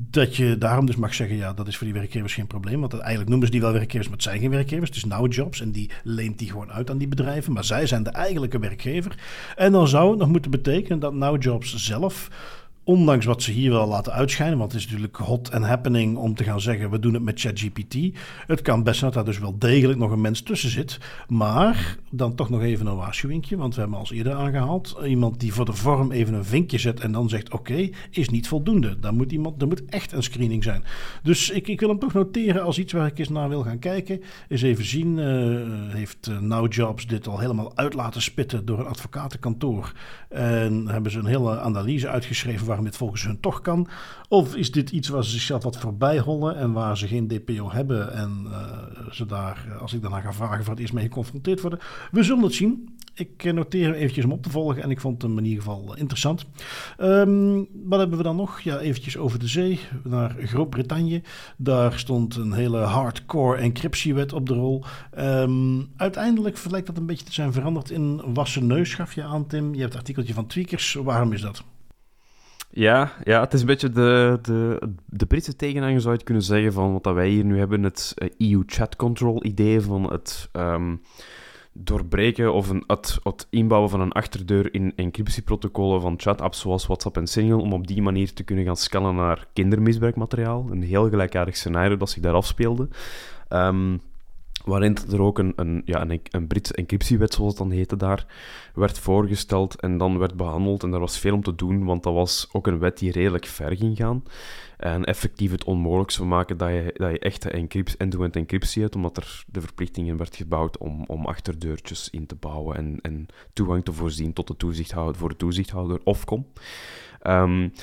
[0.09, 2.79] dat je daarom dus mag zeggen, ja, dat is voor die werkgevers geen probleem.
[2.79, 4.89] Want eigenlijk noemen ze die wel werkgevers, maar het zijn geen werkgevers.
[4.89, 7.53] Het is Now Jobs en die leent die gewoon uit aan die bedrijven.
[7.53, 9.15] Maar zij zijn de eigenlijke werkgever.
[9.55, 12.29] En dan zou het nog moeten betekenen dat Now Jobs zelf
[12.83, 16.35] ondanks wat ze hier wel laten uitschijnen, want het is natuurlijk hot and happening om
[16.35, 17.95] te gaan zeggen: we doen het met ChatGPT.
[18.47, 20.97] Het kan best dat daar dus wel degelijk nog een mens tussen zit.
[21.27, 25.53] Maar dan toch nog even een waarschuwingje, want we hebben als eerder aangehaald: iemand die
[25.53, 28.99] voor de vorm even een vinkje zet en dan zegt: oké, is niet voldoende.
[28.99, 30.83] Dan moet iemand, er moet echt een screening zijn.
[31.23, 33.79] Dus ik, ik wil hem toch noteren als iets waar ik eens naar wil gaan
[33.79, 34.21] kijken.
[34.47, 38.79] Eens even zien: uh, heeft uh, Now Jobs dit al helemaal uit laten spitten door
[38.79, 39.93] een advocatenkantoor?
[40.29, 43.88] En hebben ze een hele analyse uitgeschreven waarom dit volgens hun toch kan?
[44.27, 47.71] Of is dit iets waar ze zichzelf wat voorbij hollen en waar ze geen DPO
[47.71, 51.62] hebben en uh, ze daar, als ik daarna ga vragen, voor het eerst mee geconfronteerd
[51.62, 51.79] worden?
[52.12, 52.89] We zullen het zien.
[53.15, 55.63] Ik eh, noteer hem eventjes om op te volgen en ik vond hem in ieder
[55.63, 56.45] geval interessant.
[56.99, 58.59] Um, wat hebben we dan nog?
[58.59, 61.21] Ja, eventjes over de zee naar Groot-Brittannië.
[61.57, 64.83] Daar stond een hele hardcore encryptiewet op de rol.
[65.19, 69.47] Um, uiteindelijk lijkt dat een beetje te zijn veranderd in wassen neus, gaf je aan
[69.47, 69.73] Tim.
[69.73, 70.93] Je hebt het artikeltje van Tweakers.
[70.93, 71.63] Waarom is dat?
[72.75, 76.73] Ja, ja, het is een beetje de, de, de Britse tegenhanger, zou je kunnen zeggen,
[76.73, 81.01] van wat wij hier nu hebben, het EU eh, Chat Control idee van het um,
[81.71, 87.17] doorbreken of een, het, het, inbouwen van een achterdeur in encryptieprotocollen van chat-apps zoals WhatsApp
[87.17, 90.65] en Signal, om op die manier te kunnen gaan scannen naar kindermisbruikmateriaal.
[90.69, 92.88] Een heel gelijkaardig scenario dat zich daar afspeelde.
[93.49, 94.01] Um,
[94.65, 98.26] waarin er ook een, een, ja, een, een Britse encryptiewet, zoals het dan heette daar,
[98.76, 100.84] werd voorgesteld en dan werd behandeld.
[100.84, 103.45] En daar was veel om te doen, want dat was ook een wet die redelijk
[103.45, 104.23] ver ging gaan.
[104.78, 107.49] En effectief het onmogelijk zou maken dat je, dat je echte
[107.97, 112.76] end-to-end encryptie hebt, omdat er de verplichtingen werd gebouwd om, om achterdeurtjes in te bouwen
[112.78, 116.45] en, en toegang te voorzien tot de toezichthouder voor de toezichthouder Ofcom.
[117.28, 117.73] Um,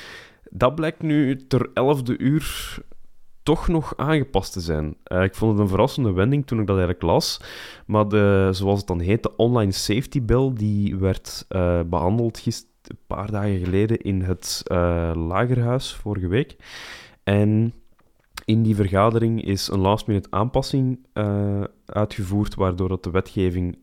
[0.51, 2.79] dat blijkt nu ter elfde uur
[3.43, 4.97] toch nog aangepast te zijn.
[5.07, 7.41] Uh, ik vond het een verrassende wending toen ik dat eigenlijk las.
[7.87, 12.71] Maar de, zoals het dan heet, de Online Safety Bill, die werd uh, behandeld gisteren,
[12.83, 16.57] een paar dagen geleden in het uh, Lagerhuis, vorige week.
[17.25, 17.73] En
[18.45, 21.07] in die vergadering is een last-minute aanpassing
[21.87, 23.79] uitgevoerd, waardoor dat de wetgeving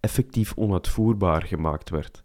[0.00, 2.22] effectief onuitvoerbaar gemaakt werd.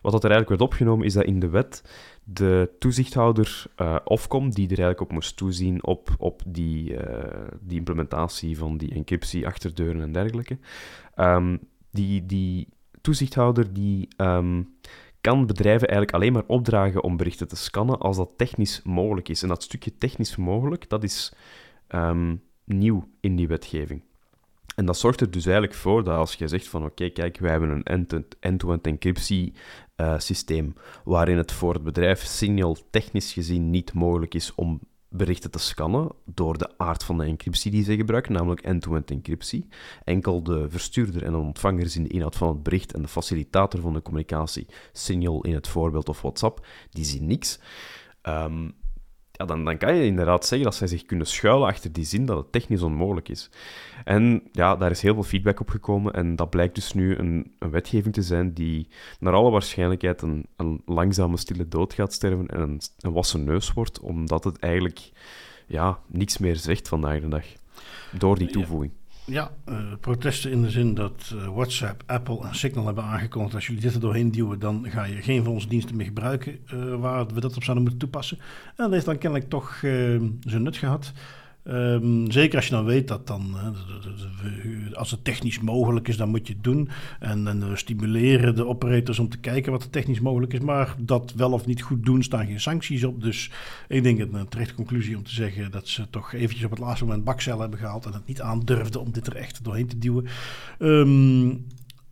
[0.00, 1.82] Wat dat er eigenlijk werd opgenomen, is dat in de wet
[2.28, 7.24] de toezichthouder uh, Ofcom, die er eigenlijk op moest toezien op, op die, uh,
[7.60, 10.58] die implementatie van die encryptie, achterdeuren en dergelijke.
[11.16, 11.60] Um,
[11.90, 12.68] die, die
[13.00, 14.74] toezichthouder die um,
[15.20, 19.42] kan bedrijven eigenlijk alleen maar opdragen om berichten te scannen als dat technisch mogelijk is.
[19.42, 21.32] En dat stukje technisch mogelijk, dat is
[21.88, 24.02] um, nieuw in die wetgeving.
[24.76, 27.50] En dat zorgt er dus eigenlijk voor dat als je zegt van oké, kijk, wij
[27.50, 28.08] hebben een
[28.40, 29.54] end-to-end encryptie
[29.96, 35.50] uh, systeem waarin het voor het bedrijf Signal technisch gezien niet mogelijk is om berichten
[35.50, 39.68] te scannen door de aard van de encryptie die ze gebruiken, namelijk end-to-end encryptie.
[40.04, 43.80] Enkel de verstuurder en de ontvanger zien de inhoud van het bericht en de facilitator
[43.80, 47.60] van de communicatie, Signal in het voorbeeld of WhatsApp, die zien niks.
[48.22, 48.74] Um,
[49.36, 52.26] ja, dan, dan kan je inderdaad zeggen dat zij zich kunnen schuilen achter die zin
[52.26, 53.50] dat het technisch onmogelijk is.
[54.04, 57.52] En ja, daar is heel veel feedback op gekomen en dat blijkt dus nu een,
[57.58, 58.88] een wetgeving te zijn die
[59.20, 63.72] naar alle waarschijnlijkheid een, een langzame, stille dood gaat sterven en een, een wassen neus
[63.72, 65.10] wordt, omdat het eigenlijk
[65.66, 67.44] ja, niks meer zegt vandaag de dag.
[68.18, 68.92] Door die toevoeging.
[68.92, 69.46] Ja, uh,
[70.00, 73.54] protesten in de zin dat uh, WhatsApp, Apple en Signal hebben aangekondigd...
[73.54, 76.58] als jullie dit er doorheen duwen, dan ga je geen van onze diensten meer gebruiken...
[76.74, 78.38] Uh, waar we dat op zouden moeten toepassen.
[78.66, 79.78] En dat heeft dan kennelijk toch
[80.40, 81.12] zijn nut gehad...
[81.68, 83.56] Um, zeker als je dan weet dat dan,
[84.92, 86.88] als het technisch mogelijk is, dan moet je het doen.
[87.20, 90.60] En, en, we stimuleren de operators om te kijken wat er technisch mogelijk is.
[90.60, 93.22] Maar dat wel of niet goed doen, staan geen sancties op.
[93.22, 93.50] Dus
[93.88, 96.78] ik denk het een terechte conclusie om te zeggen dat ze toch eventjes op het
[96.78, 98.06] laatste moment bakcel hebben gehaald.
[98.06, 100.26] En het niet aandurfden om dit er echt doorheen te duwen.
[100.78, 101.66] Um,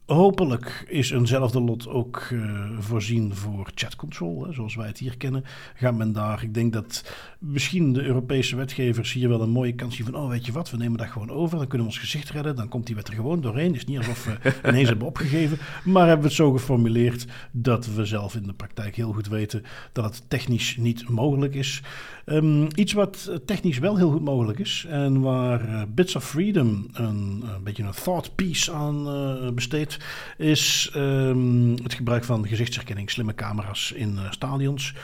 [0.07, 5.17] Hopelijk is eenzelfde lot ook uh, voorzien voor chat control, hè, zoals wij het hier
[5.17, 5.45] kennen.
[5.75, 9.97] Gaat men daar, ik denk dat misschien de Europese wetgevers hier wel een mooie kans
[9.97, 12.03] zien van, oh weet je wat, we nemen dat gewoon over, dan kunnen we ons
[12.03, 13.67] gezicht redden, dan komt die wet er gewoon doorheen.
[13.67, 17.87] Het is niet alsof we ineens hebben opgegeven, maar hebben we het zo geformuleerd dat
[17.87, 19.63] we zelf in de praktijk heel goed weten
[19.93, 21.83] dat het technisch niet mogelijk is.
[22.27, 26.89] Um, iets wat technisch wel heel goed mogelijk is en waar uh, Bits of Freedom
[26.93, 29.94] een, een, beetje een thought piece aan uh, besteedt,
[30.37, 34.95] is um, het gebruik van gezichtsherkenning, slimme camera's in uh, stadions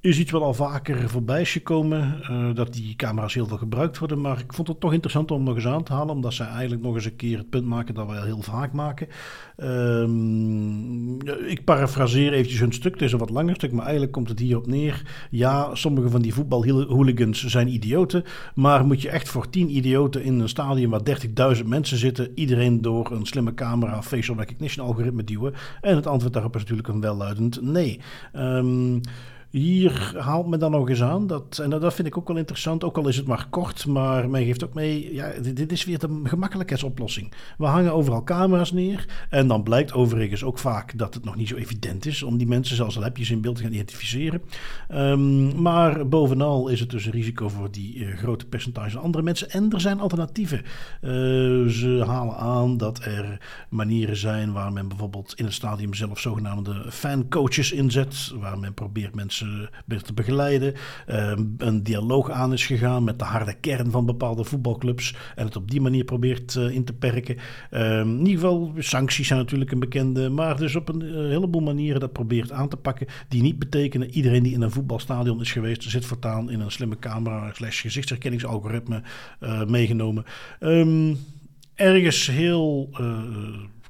[0.00, 2.20] is iets wat al vaker voorbij is gekomen.
[2.30, 4.20] Uh, dat die camera's heel veel gebruikt worden.
[4.20, 6.14] Maar ik vond het toch interessant om nog eens aan te halen.
[6.14, 9.08] Omdat zij eigenlijk nog eens een keer het punt maken dat wij heel vaak maken.
[9.56, 12.92] Um, ik parafraseer eventjes hun stuk.
[12.92, 13.72] Het is een wat langer stuk.
[13.72, 15.02] Maar eigenlijk komt het hierop neer.
[15.30, 18.24] Ja, sommige van die voetbalhooligans zijn idioten.
[18.54, 22.32] Maar moet je echt voor tien idioten in een stadion waar 30.000 mensen zitten.
[22.34, 25.54] Iedereen door een slimme camera facial recognition algoritme duwen?
[25.80, 28.00] En het antwoord daarop is natuurlijk een welluidend nee.
[28.36, 29.00] Um,
[29.50, 32.84] hier haalt men dan nog eens aan, dat, en dat vind ik ook wel interessant,
[32.84, 35.98] ook al is het maar kort, maar men geeft ook mee, ja, dit, is weer
[35.98, 37.32] de gemakkelijkheidsoplossing.
[37.58, 41.48] We hangen overal camera's neer en dan blijkt overigens ook vaak dat het nog niet
[41.48, 43.72] zo evident is om die mensen zelfs al heb je ze in beeld te gaan
[43.72, 44.42] identificeren.
[44.94, 49.50] Um, maar bovenal is het dus een risico voor die uh, grote percentage andere mensen
[49.50, 50.58] en er zijn alternatieven.
[50.58, 51.10] Uh,
[51.66, 56.84] ze halen aan dat er manieren zijn waar men bijvoorbeeld in het stadium zelf zogenaamde
[56.90, 59.37] fancoaches inzet, waar men probeert mensen
[60.02, 60.74] te begeleiden.
[61.06, 65.14] Ehm, een dialoog aan is gegaan met de harde kern van bepaalde voetbalclubs.
[65.34, 67.36] En het op die manier probeert uh, in te perken.
[67.70, 70.28] Ehm, in ieder geval, sancties zijn natuurlijk een bekende.
[70.28, 73.06] Maar dus op een uh, heleboel manieren dat probeert aan te pakken.
[73.28, 75.82] Die niet betekenen iedereen die in een voetbalstadion is geweest.
[75.82, 79.02] zit voortaan in een slimme camera slash gezichtsherkenningsalgoritme
[79.66, 80.24] meegenomen.
[80.60, 81.16] Um,
[81.74, 82.90] ergens heel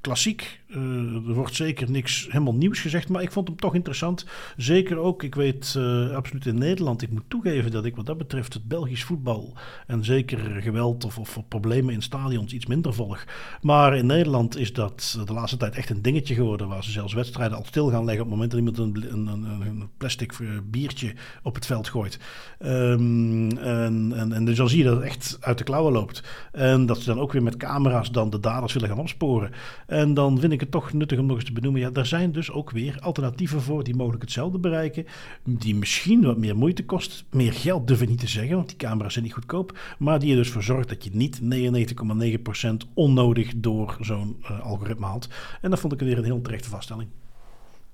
[0.01, 0.61] klassiek.
[0.69, 4.27] Uh, er wordt zeker niks helemaal nieuws gezegd, maar ik vond hem toch interessant.
[4.57, 8.19] Zeker ook, ik weet uh, absoluut in Nederland, ik moet toegeven dat ik wat dat
[8.19, 9.53] betreft het Belgisch voetbal
[9.87, 13.25] en zeker geweld of, of problemen in stadions iets minder volg.
[13.63, 17.13] Maar in Nederland is dat de laatste tijd echt een dingetje geworden, waar ze zelfs
[17.13, 20.33] wedstrijden al stil gaan leggen op het moment dat iemand een, een, een, een plastic
[20.33, 22.19] eh, biertje op het veld gooit.
[22.59, 26.23] Um, en, en, en dus dan zie je dat het echt uit de klauwen loopt.
[26.53, 29.51] En dat ze dan ook weer met camera's dan de daders willen gaan opsporen.
[29.87, 31.81] En dan vind ik het toch nuttig om nog eens te benoemen.
[31.81, 35.07] Ja, er zijn dus ook weer alternatieven voor die mogelijk hetzelfde bereiken.
[35.45, 37.25] Die misschien wat meer moeite kost.
[37.31, 39.79] Meer geld durf ik niet te zeggen, want die camera's zijn niet goedkoop.
[39.99, 45.07] Maar die er dus voor zorgt dat je niet 99,9% onnodig door zo'n uh, algoritme
[45.07, 45.29] haalt.
[45.61, 47.09] En dat vond ik weer een heel terechte vaststelling.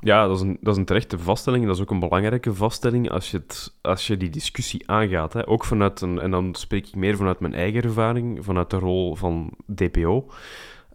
[0.00, 1.66] Ja, dat is, een, dat is een terechte vaststelling.
[1.66, 5.32] Dat is ook een belangrijke vaststelling als je, het, als je die discussie aangaat.
[5.32, 5.48] Hè.
[5.48, 9.14] Ook vanuit een, en dan spreek ik meer vanuit mijn eigen ervaring, vanuit de rol
[9.14, 10.30] van DPO.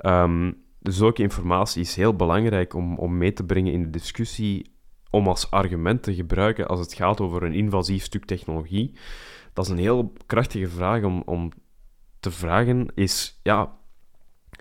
[0.02, 4.72] Um, zulke informatie is heel belangrijk om, om mee te brengen in de discussie,
[5.10, 8.98] om als argument te gebruiken als het gaat over een invasief stuk technologie.
[9.54, 11.52] Dat is een heel krachtige vraag om, om
[12.20, 13.78] te vragen, is, ja,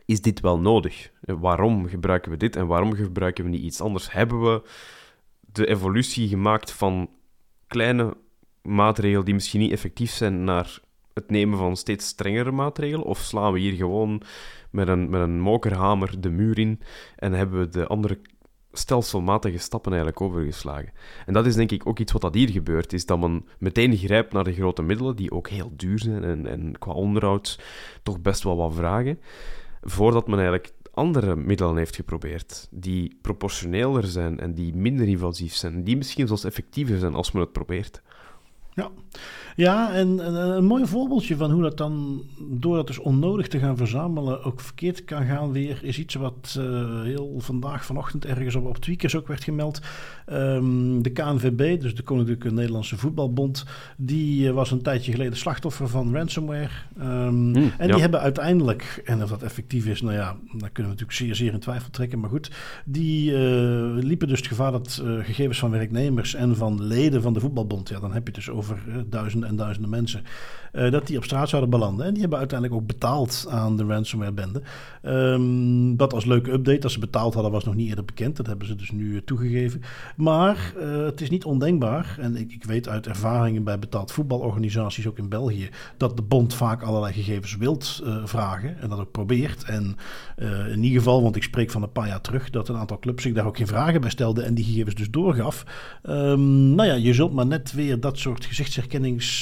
[0.05, 1.11] is dit wel nodig?
[1.21, 4.13] Waarom gebruiken we dit en waarom gebruiken we niet iets anders?
[4.13, 4.63] Hebben we
[5.41, 7.11] de evolutie gemaakt van
[7.67, 8.17] kleine
[8.63, 10.81] maatregelen die misschien niet effectief zijn naar
[11.15, 13.07] het nemen van steeds strengere maatregelen?
[13.07, 14.23] Of slaan we hier gewoon
[14.71, 16.81] met een, met een mokerhamer de muur in
[17.17, 18.19] en hebben we de andere
[18.73, 20.93] stelselmatige stappen eigenlijk overgeslagen.
[21.27, 23.97] En dat is denk ik ook iets wat dat hier gebeurt, is dat men meteen
[23.97, 27.61] grijpt naar de grote middelen, die ook heel duur zijn en, en qua onderhoud
[28.03, 29.21] toch best wel wat vragen,
[29.83, 35.85] voordat men eigenlijk andere middelen heeft geprobeerd, die proportioneler zijn en die minder invasief zijn,
[35.85, 38.03] die misschien zelfs effectiever zijn als men het probeert.
[38.75, 38.91] Ja,
[39.59, 43.77] ja en, een mooi voorbeeldje van hoe dat dan, door dat dus onnodig te gaan
[43.77, 48.67] verzamelen, ook verkeerd kan gaan weer, is iets wat uh, heel vandaag vanochtend ergens op,
[48.67, 49.81] op Tweakers ook werd gemeld.
[50.33, 53.65] Um, de KNVB, dus de Koninklijke Nederlandse Voetbalbond,
[53.97, 56.69] die uh, was een tijdje geleden slachtoffer van ransomware.
[57.01, 60.73] Um, mm, en die hebben uiteindelijk, en of dat effectief is, nou ja, daar kunnen
[60.75, 62.51] we natuurlijk zeer, zeer in twijfel trekken, maar goed,
[62.85, 63.39] die uh,
[63.95, 68.01] liepen dus het gevaar dat gegevens van werknemers en van leden van de voetbalbond, ja,
[68.01, 70.23] dan heb je het dus over duizenden en duizenden mensen,
[70.73, 72.07] uh, dat die op straat zouden belanden.
[72.07, 74.63] En die hebben uiteindelijk ook betaald aan de ransomware-bende.
[75.03, 78.37] Um, dat als leuke update, dat ze betaald hadden, was nog niet eerder bekend.
[78.37, 79.83] Dat hebben ze dus nu uh, toegegeven.
[80.17, 85.07] Maar uh, het is niet ondenkbaar, en ik, ik, weet uit ervaringen bij betaald voetbalorganisaties,
[85.07, 89.65] ook in België, dat de bond vaak allerlei gegevens wilt vragen en dat ook probeert.
[89.65, 89.97] En
[90.73, 93.23] in ieder geval, want ik spreek van een paar jaar terug, dat een aantal clubs
[93.23, 95.65] zich daar ook geen vragen bij stelden en die gegevens dus doorgaf.
[96.03, 98.45] Um, nou ja, je zult maar net weer dat soort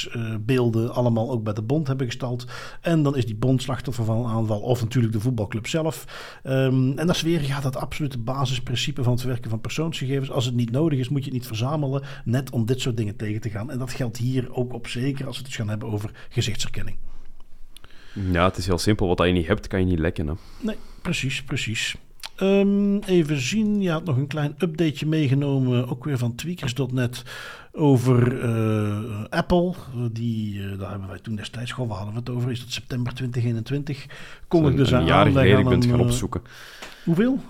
[0.00, 2.46] gezichtsherkenningsbeelden allemaal ook bij de bond hebben gestald.
[2.80, 4.60] En dan is die bond slachtoffer van een aanval.
[4.60, 6.04] Of natuurlijk de voetbalclub zelf.
[6.44, 10.30] Um, en dat is weer ja, dat absolute basisprincipe van het verwerken van persoonsgegevens.
[10.30, 12.02] Als het niet nodig is, moet je het niet verzamelen.
[12.24, 13.70] Net om dit soort dingen tegen te gaan.
[13.70, 16.96] En dat geldt hier ook op zeker als we het dus gaan hebben over gezichtsherkenning.
[18.32, 19.06] Ja, het is heel simpel.
[19.06, 20.26] Wat je niet hebt, kan je niet lekken.
[20.26, 20.34] Hè?
[20.60, 21.96] Nee, precies, precies.
[22.40, 27.22] Um, even zien, je had nog een klein updateje meegenomen, ook weer van tweakers.net,
[27.76, 29.72] over uh, Apple.
[30.12, 32.50] Die, uh, daar hebben wij toen destijds, gewoon, waar hadden we het over?
[32.50, 34.06] Is dat september 2021?
[34.48, 35.00] Kom ik dus aan.
[35.00, 36.42] Een jaar geleden kunt gaan eh, opzoeken.
[37.04, 37.40] Hoeveel?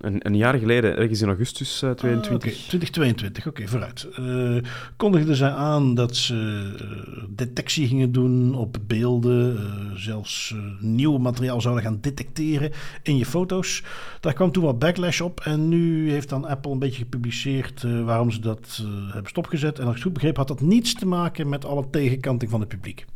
[0.00, 2.50] Een, een, jaar geleden, ergens in augustus uh, 22.
[2.50, 4.08] Uh, 2022, oké, vooruit.
[4.18, 4.56] Uh,
[4.96, 6.34] kondigden zij aan dat ze
[6.80, 12.70] uh, detectie gingen doen op beelden, uh, zelfs nieuw materiaal zouden gaan detecteren
[13.02, 13.82] in je foto's.
[14.20, 18.30] Daar kwam toen wat backlash op en nu heeft dan Apple een beetje gepubliceerd waarom
[18.30, 18.82] ze dat
[19.12, 19.78] hebben stopgezet.
[19.78, 22.68] En als ik goed begreep had dat niets te maken met alle tegenkanting van het
[22.68, 23.06] publiek.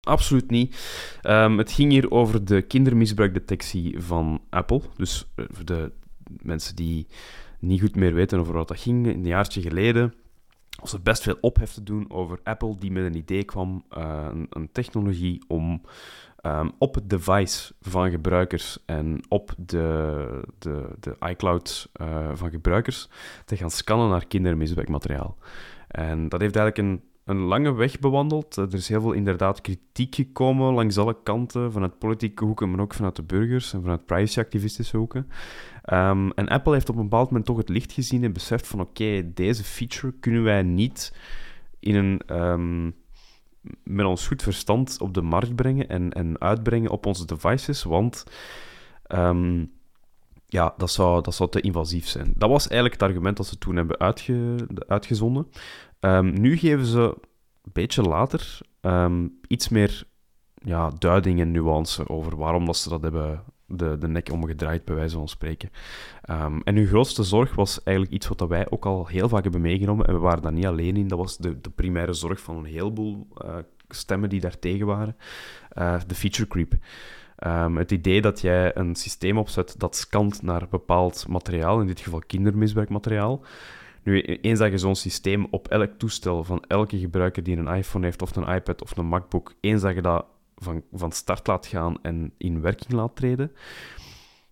[0.00, 0.76] Absoluut niet.
[1.22, 4.82] Um, het ging hier over de kindermisbruikdetectie van Apple.
[4.96, 5.92] Dus uh, voor de
[6.42, 7.06] mensen die
[7.58, 10.14] niet goed meer weten over wat dat ging, een jaartje geleden
[10.80, 14.28] was er best veel ophef te doen over Apple, die met een idee kwam, uh,
[14.50, 15.82] een, technologie om
[16.46, 23.08] um, op het device van gebruikers en op de, de, de iCloud uh, van gebruikers
[23.44, 25.36] te gaan scannen naar kindermisbruikmateriaal.
[25.88, 28.56] En dat heeft eigenlijk een een lange weg bewandeld.
[28.56, 32.94] Er is heel veel inderdaad kritiek gekomen langs alle kanten, vanuit politieke hoeken, maar ook
[32.94, 35.28] vanuit de burgers en vanuit privacyactivistische hoeken.
[35.92, 38.80] Um, en Apple heeft op een bepaald moment toch het licht gezien en beseft van
[38.80, 41.16] oké, deze feature kunnen wij niet
[41.78, 42.94] in een, um,
[43.82, 48.24] met ons goed verstand op de markt brengen en, en uitbrengen op onze devices, want
[49.08, 49.70] um,
[50.46, 52.32] ja, dat zou, dat zou te invasief zijn.
[52.36, 55.46] Dat was eigenlijk het argument dat ze toen hebben uitge, uitgezonden.
[56.00, 57.00] Um, nu geven ze
[57.62, 60.02] een beetje later um, iets meer
[60.54, 64.94] ja, duiding en nuance over waarom dat ze dat hebben de, de nek omgedraaid, bij
[64.94, 65.70] wijze van spreken.
[66.30, 69.60] Um, en hun grootste zorg was eigenlijk iets wat wij ook al heel vaak hebben
[69.60, 71.08] meegenomen, en we waren daar niet alleen in.
[71.08, 73.56] Dat was de, de primaire zorg van een heleboel uh,
[73.88, 75.16] stemmen die daar tegen waren.
[75.78, 76.72] Uh, de feature creep.
[77.74, 82.22] Het idee dat jij een systeem opzet dat scant naar bepaald materiaal, in dit geval
[82.26, 83.44] kindermisbruikmateriaal,
[84.02, 88.04] nu, eens dat je zo'n systeem op elk toestel van elke gebruiker die een iPhone
[88.04, 91.66] heeft, of een iPad of een MacBook, eens dat je dat van, van start laat
[91.66, 93.52] gaan en in werking laat treden,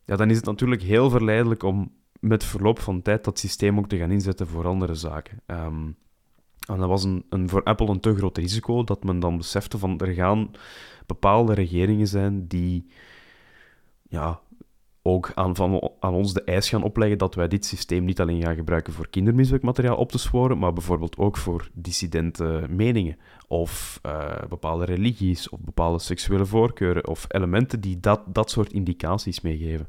[0.04, 3.88] ja, dan is het natuurlijk heel verleidelijk om met verloop van tijd dat systeem ook
[3.88, 5.40] te gaan inzetten voor andere zaken.
[5.46, 5.96] Um,
[6.66, 9.78] en dat was een, een, voor Apple een te groot risico, dat men dan besefte
[9.78, 10.50] van er gaan
[11.06, 12.86] bepaalde regeringen zijn die
[14.08, 14.40] ja,
[15.08, 18.42] ook aan, van, aan ons de eis gaan opleggen dat wij dit systeem niet alleen
[18.42, 23.16] gaan gebruiken voor kindermisbruikmateriaal op te sporen, maar bijvoorbeeld ook voor dissidente meningen
[23.48, 29.40] of uh, bepaalde religies of bepaalde seksuele voorkeuren of elementen die dat, dat soort indicaties
[29.40, 29.88] meegeven.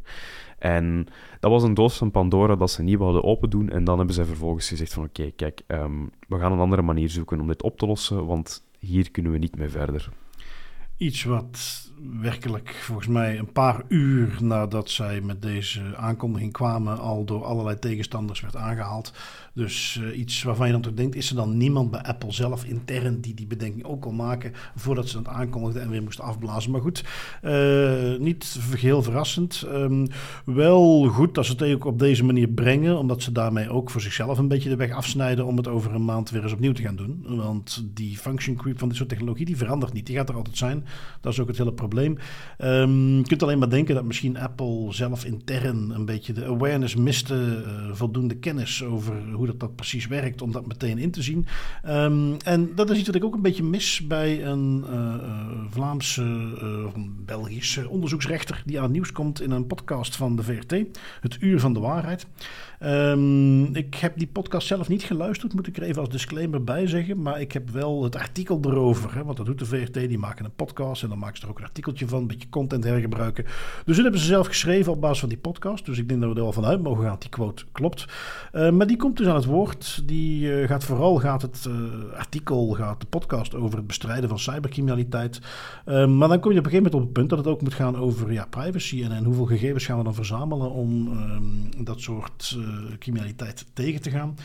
[0.60, 1.08] En
[1.40, 3.70] dat was een doos van Pandora dat ze niet wilden open doen.
[3.70, 7.10] En dan hebben ze vervolgens gezegd van oké, kijk, um, we gaan een andere manier
[7.10, 10.10] zoeken om dit op te lossen, want hier kunnen we niet meer verder.
[10.98, 11.89] Iets wat
[12.22, 17.80] werkelijk volgens mij een paar uur nadat zij met deze aankondiging kwamen, al door allerlei
[17.80, 19.14] tegenstanders werd aangehaald.
[19.54, 22.66] Dus uh, iets waarvan je dan toch denkt, is er dan niemand bij Apple zelf
[22.66, 26.72] intern die die bedenking ook kon maken voordat ze het aankondigden en weer moesten afblazen.
[26.72, 27.04] Maar goed,
[27.44, 29.66] uh, niet heel verrassend.
[29.68, 30.08] Um,
[30.46, 34.02] wel goed dat ze het ook op deze manier brengen, omdat ze daarmee ook voor
[34.02, 36.82] zichzelf een beetje de weg afsnijden om het over een maand weer eens opnieuw te
[36.82, 37.26] gaan doen.
[37.28, 40.06] Want die function creep van dit soort technologie, die verandert niet.
[40.06, 40.86] Die gaat er altijd zijn.
[41.22, 42.18] Dat is ook het hele probleem.
[42.58, 46.96] Um, je kunt alleen maar denken dat misschien Apple zelf intern een beetje de awareness
[46.96, 51.22] miste, uh, voldoende kennis over hoe dat, dat precies werkt, om dat meteen in te
[51.22, 51.48] zien.
[51.88, 55.16] Um, en dat is iets wat ik ook een beetje mis bij een uh,
[55.70, 56.22] Vlaamse
[56.88, 60.72] of een Belgische onderzoeksrechter die aan het nieuws komt in een podcast van de VRT,
[61.22, 62.28] Het Uur van de Waarheid.
[62.84, 66.88] Um, ik heb die podcast zelf niet geluisterd, moet ik er even als disclaimer bij
[66.88, 67.22] zeggen.
[67.22, 69.16] Maar ik heb wel het artikel erover.
[69.16, 71.50] Hè, want dat doet de VRT, die maken een podcast en dan maken ze er
[71.50, 72.20] ook een artikeltje van.
[72.20, 73.44] Een beetje content hergebruiken.
[73.86, 75.86] Dus dat hebben ze zelf geschreven op basis van die podcast.
[75.86, 78.06] Dus ik denk dat we er wel vanuit mogen gaan dat die quote klopt.
[78.54, 80.02] Uh, maar die komt dus aan het woord.
[80.08, 81.74] Die uh, gaat vooral, gaat het uh,
[82.14, 85.40] artikel, gaat de podcast over het bestrijden van cybercriminaliteit.
[85.86, 87.62] Ehm, maar dan kom je op een gegeven moment op het punt dat het ook
[87.62, 89.04] moet gaan over ja, privacy.
[89.04, 92.58] En, en hoeveel gegevens gaan we dan verzamelen om um, dat soort
[93.00, 94.36] criminaliteit tegen te gaan.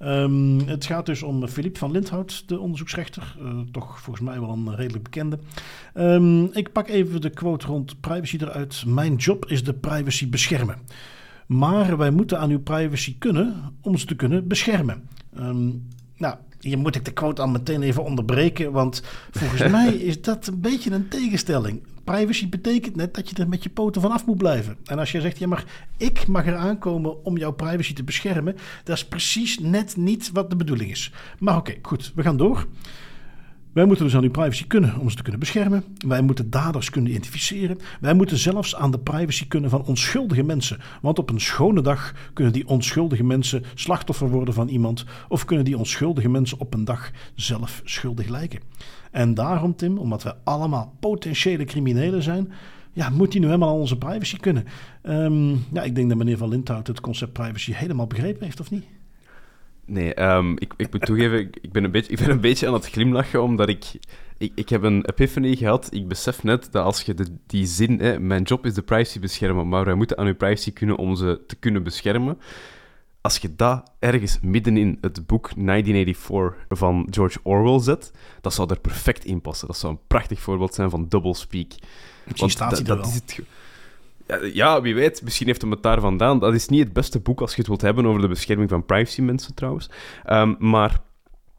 [0.00, 3.36] Um, het gaat dus om Philippe van Lindhout, de onderzoeksrechter.
[3.70, 5.38] Toch volgens mij wel een redelijk bekende.
[6.52, 8.84] Ik pak even de quote rond privacy eruit.
[8.86, 10.76] Mijn job is de privacy beschermen.
[11.52, 15.08] Maar wij moeten aan uw privacy kunnen om ze te kunnen beschermen.
[15.38, 20.22] Um, nou, hier moet ik de quote al meteen even onderbreken, want volgens mij is
[20.22, 21.82] dat een beetje een tegenstelling.
[22.04, 24.76] Privacy betekent net dat je er met je poten vanaf moet blijven.
[24.84, 25.64] En als je zegt, ja, maar
[25.96, 30.50] ik mag er aankomen om jouw privacy te beschermen, dat is precies net niet wat
[30.50, 31.12] de bedoeling is.
[31.38, 32.66] Maar oké, okay, goed, we gaan door.
[33.72, 35.84] Wij moeten dus aan die privacy kunnen om ze te kunnen beschermen.
[36.06, 37.78] Wij moeten daders kunnen identificeren.
[38.00, 40.78] Wij moeten zelfs aan de privacy kunnen van onschuldige mensen.
[41.02, 45.04] Want op een schone dag kunnen die onschuldige mensen slachtoffer worden van iemand.
[45.28, 48.60] Of kunnen die onschuldige mensen op een dag zelf schuldig lijken.
[49.10, 52.52] En daarom, Tim, omdat wij allemaal potentiële criminelen zijn.
[52.92, 54.64] Ja, moet die nu helemaal aan onze privacy kunnen?
[55.02, 58.70] Um, ja, ik denk dat meneer Van Lindhout het concept privacy helemaal begrepen heeft, of
[58.70, 58.84] niet?
[59.86, 62.72] Nee, um, ik, ik moet toegeven, ik ben, een beetje, ik ben een beetje aan
[62.72, 63.84] het glimlachen, omdat ik,
[64.38, 64.52] ik...
[64.54, 65.88] Ik heb een epiphany gehad.
[65.90, 68.00] Ik besef net dat als je de, die zin...
[68.00, 71.16] Hè, mijn job is de privacy beschermen, maar wij moeten aan uw privacy kunnen om
[71.16, 72.38] ze te kunnen beschermen.
[73.20, 78.70] Als je dat ergens midden in het boek 1984 van George Orwell zet, dat zou
[78.70, 79.66] er perfect in passen.
[79.66, 81.72] Dat zou een prachtig voorbeeld zijn van doublespeak.
[82.24, 83.06] Misschien staat hij dat wel.
[83.06, 83.40] Is het,
[84.52, 86.38] ja, wie weet, misschien heeft hem het daar vandaan.
[86.38, 88.86] Dat is niet het beste boek als je het wilt hebben over de bescherming van
[88.86, 89.90] privacy mensen trouwens.
[90.30, 91.00] Um, maar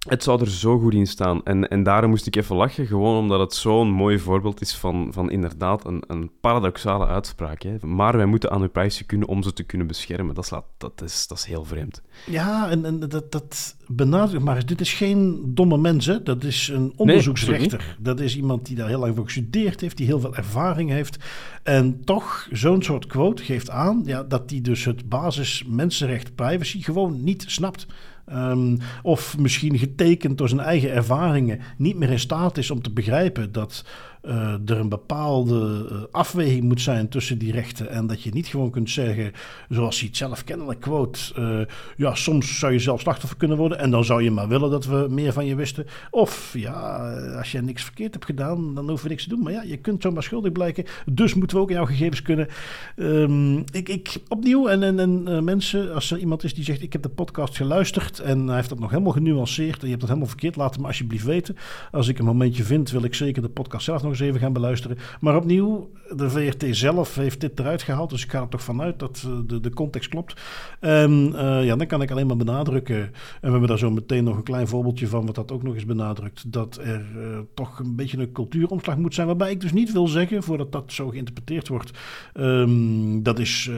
[0.04, 1.44] het zou er zo goed in staan.
[1.44, 5.08] En, en daarom moest ik even lachen, gewoon omdat het zo'n mooi voorbeeld is van,
[5.12, 7.62] van inderdaad een, een paradoxale uitspraak.
[7.62, 7.76] Hè.
[7.82, 10.36] Maar wij moeten aan de privacy kunnen om ze te kunnen beschermen.
[10.36, 12.02] Dat is, dat is, dat is heel vreemd.
[12.26, 14.66] Ja, en, en dat, dat benadrukt maar.
[14.66, 16.24] Dit is geen domme mens, hè.
[16.24, 17.78] Dat is een onderzoeksrechter.
[17.78, 20.90] Nee, dat is iemand die daar heel lang voor gestudeerd heeft, die heel veel ervaring
[20.90, 21.18] heeft.
[21.64, 26.82] En toch, zo'n soort quote geeft aan ja, dat hij dus het basis mensenrecht privacy
[26.82, 27.86] gewoon niet snapt.
[28.32, 32.92] Um, of misschien getekend door zijn eigen ervaringen niet meer in staat is om te
[32.92, 33.86] begrijpen dat
[34.24, 37.90] uh, er een bepaalde uh, afweging moet zijn tussen die rechten.
[37.90, 39.32] En dat je niet gewoon kunt zeggen,
[39.70, 41.60] zoals hij het zelf kennelijk quote, uh,
[41.98, 44.86] ja, soms zou je zelf slachtoffer kunnen worden en dan zou je maar willen dat
[44.86, 45.86] we meer van je wisten.
[46.12, 49.44] Of ja, als je niks verkeerd hebt gedaan, dan hoeven we niks te doen.
[49.44, 52.48] Maar ja, je kunt zomaar schuldig blijken, dus moeten we ook in jouw gegevens kunnen.
[52.96, 56.94] Um, ik, ik, opnieuw, en, en, en mensen, als er iemand is die zegt, ik
[56.94, 60.10] heb de podcast geluisterd en hij heeft dat nog helemaal genuanceerd en je hebt dat
[60.10, 61.56] helemaal verkeerd, laat hem alsjeblieft weten.
[61.92, 64.54] Als ik een momentje vind, wil ik zeker de podcast zelf nog eens even gaan
[64.54, 64.98] beluisteren.
[65.20, 68.10] Maar opnieuw, de VRT zelf heeft dit eruit gehaald.
[68.10, 70.42] Dus ik ga er toch vanuit dat de, de context klopt.
[70.80, 72.98] En uh, ja, dan kan ik alleen maar benadrukken.
[72.98, 73.12] En
[73.42, 75.86] we hebben daar zo meteen nog een klein voorbeeldje van, wat dat ook nog eens
[75.86, 76.52] benadrukt.
[76.52, 79.28] Dat er uh, toch een beetje een cultuuromslag moet zijn.
[79.28, 81.92] Waarbij ik dus niet wil zeggen, voordat dat zo geïnterpreteerd wordt,
[82.34, 83.70] um, dat is.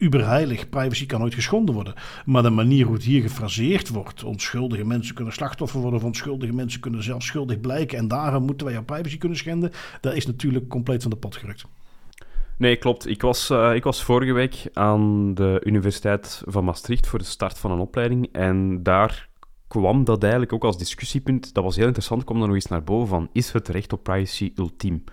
[0.00, 0.68] Uberheilig.
[0.68, 1.94] Privacy kan nooit geschonden worden.
[2.24, 6.52] Maar de manier hoe het hier gefraseerd wordt, onschuldige mensen kunnen slachtoffer worden, of onschuldige
[6.52, 7.98] mensen kunnen zelfs schuldig blijken.
[7.98, 9.70] En daarom moeten wij jouw privacy kunnen schenden.
[10.00, 11.64] Dat is natuurlijk compleet van de pot gerukt.
[12.56, 13.06] Nee, klopt.
[13.06, 17.58] Ik was, uh, ik was vorige week aan de Universiteit van Maastricht voor de start
[17.58, 18.28] van een opleiding.
[18.32, 19.28] En daar
[19.68, 21.54] kwam dat eigenlijk ook als discussiepunt.
[21.54, 24.02] Dat was heel interessant, kwam dan nog eens naar boven van, is het recht op
[24.02, 25.04] privacy ultiem?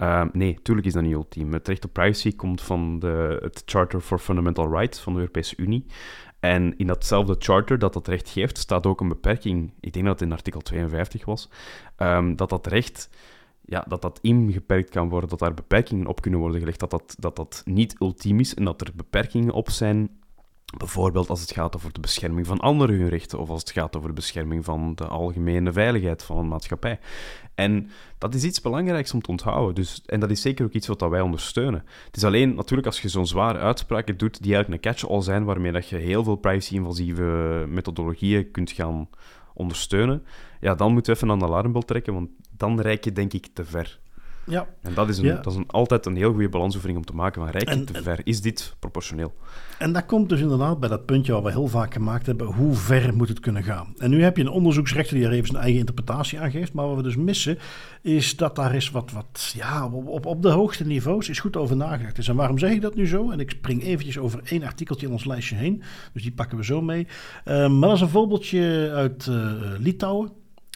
[0.00, 1.52] Uh, nee, natuurlijk is dat niet ultiem.
[1.52, 5.56] Het recht op privacy komt van de, het Charter for Fundamental Rights van de Europese
[5.56, 5.84] Unie.
[6.40, 10.20] En in datzelfde charter dat dat recht geeft, staat ook een beperking, ik denk dat
[10.20, 11.50] het in artikel 52 was,
[11.96, 13.10] um, dat dat recht
[13.68, 17.16] ja, dat dat ingeperkt kan worden, dat daar beperkingen op kunnen worden gelegd, dat dat,
[17.18, 20.10] dat dat niet ultiem is en dat er beperkingen op zijn
[20.76, 23.96] Bijvoorbeeld als het gaat over de bescherming van andere hun rechten of als het gaat
[23.96, 26.98] over de bescherming van de algemene veiligheid van een maatschappij.
[27.54, 29.74] En dat is iets belangrijks om te onthouden.
[29.74, 31.84] Dus, en dat is zeker ook iets wat wij ondersteunen.
[32.04, 35.44] Het is alleen natuurlijk als je zo'n zware uitspraken doet die eigenlijk een catch-all zijn,
[35.44, 39.08] waarmee dat je heel veel privacy-invasieve methodologieën kunt gaan
[39.54, 40.24] ondersteunen,
[40.60, 43.48] ja, dan moeten we even aan de alarmbel trekken, want dan rijk je denk ik
[43.52, 43.98] te ver.
[44.48, 44.66] Ja.
[44.82, 47.42] En dat is, een, dat is een, altijd een heel goede balansoefening om te maken.
[47.42, 48.20] Van rijk te ver?
[48.24, 49.34] Is dit proportioneel?
[49.78, 52.46] En dat komt dus inderdaad bij dat puntje wat we heel vaak gemaakt hebben.
[52.46, 53.94] Hoe ver moet het kunnen gaan?
[53.96, 56.72] En nu heb je een onderzoeksrechter die er even zijn eigen interpretatie aan geeft.
[56.72, 57.58] Maar wat we dus missen,
[58.02, 61.76] is dat daar is wat, wat ja, op, op de hoogste niveaus is goed over
[61.76, 62.28] nagedacht is.
[62.28, 63.30] En waarom zeg ik dat nu zo?
[63.30, 65.82] En ik spring eventjes over één artikeltje in ons lijstje heen.
[66.12, 67.06] Dus die pakken we zo mee.
[67.44, 70.30] Uh, maar dat is een voorbeeldje uit uh, Litouwen.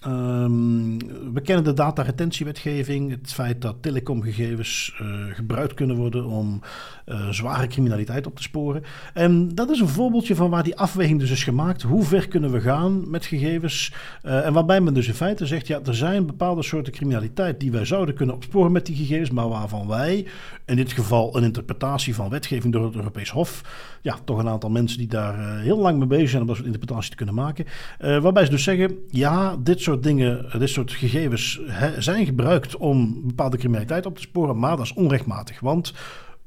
[0.06, 0.98] Um,
[1.32, 6.60] we kennen de dataretentiewetgeving, het feit dat telecomgegevens uh, gebruikt kunnen worden om
[7.06, 8.82] uh, zware criminaliteit op te sporen.
[9.14, 11.82] En dat is een voorbeeldje van waar die afweging dus is gemaakt.
[11.82, 13.92] Hoe ver kunnen we gaan met gegevens?
[14.22, 17.72] Uh, en waarbij men dus in feite zegt, ja, er zijn bepaalde soorten criminaliteit die
[17.72, 20.26] wij zouden kunnen opsporen met die gegevens, maar waarvan wij,
[20.66, 23.62] in dit geval een interpretatie van wetgeving door het Europees Hof,
[24.02, 26.68] ja, toch een aantal mensen die daar heel lang mee bezig zijn om dat soort
[26.68, 27.64] interpretatie te kunnen maken.
[27.98, 31.60] waarbij ze dus zeggen, ja, dit soort dingen, dit soort gegevens
[31.98, 35.60] zijn gebruikt om bepaalde criminaliteit op te sporen, maar dat is onrechtmatig.
[35.60, 35.92] Want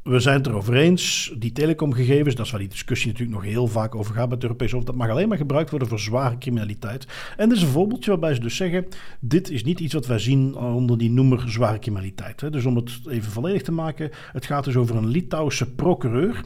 [0.10, 3.68] we zijn het erover eens, die telecomgegevens, dat is waar die discussie natuurlijk nog heel
[3.68, 6.38] vaak over gaat bij het Europees Hof, dat mag alleen maar gebruikt worden voor zware
[6.38, 7.08] criminaliteit.
[7.38, 8.86] En dit is een voorbeeldje waarbij ze dus zeggen,
[9.20, 12.42] dit is niet iets wat wij zien onder die noemer zware criminaliteit.
[12.42, 12.50] Hè.
[12.50, 16.42] Dus om het even volledig te maken, het gaat dus over een Litouwse procureur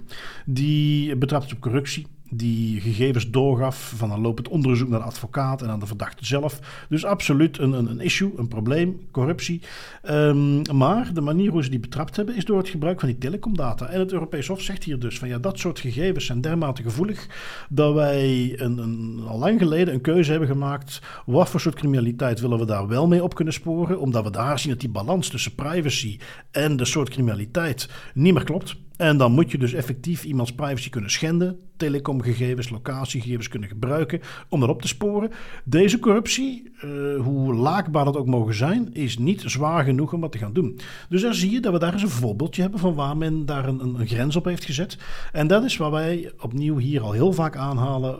[0.45, 5.69] die betrapt op corruptie die gegevens doorgaf van een lopend onderzoek naar de advocaat en
[5.69, 6.85] aan de verdachte zelf.
[6.89, 9.61] Dus absoluut een, een, een issue, een probleem, corruptie.
[10.09, 13.17] Um, maar de manier hoe ze die betrapt hebben is door het gebruik van die
[13.17, 13.87] telecomdata.
[13.89, 17.27] En het Europees Hof zegt hier dus van ja, dat soort gegevens zijn dermate gevoelig
[17.69, 21.01] dat wij een, een, al lang geleden een keuze hebben gemaakt.
[21.25, 23.99] Wat voor soort criminaliteit willen we daar wel mee op kunnen sporen?
[23.99, 26.19] Omdat we daar zien dat die balans tussen privacy
[26.51, 28.75] en de soort criminaliteit niet meer klopt.
[28.99, 34.59] En dan moet je dus effectief iemands privacy kunnen schenden, telecomgegevens, locatiegegevens kunnen gebruiken om
[34.59, 35.31] dat op te sporen.
[35.63, 40.31] Deze corruptie, uh, hoe laakbaar dat ook mogen zijn, is niet zwaar genoeg om dat
[40.31, 40.79] te gaan doen.
[41.09, 43.67] Dus daar zie je dat we daar eens een voorbeeldje hebben van waar men daar
[43.67, 44.97] een, een, grens op heeft gezet.
[45.31, 48.19] En dat is waar wij opnieuw hier al heel vaak aanhalen.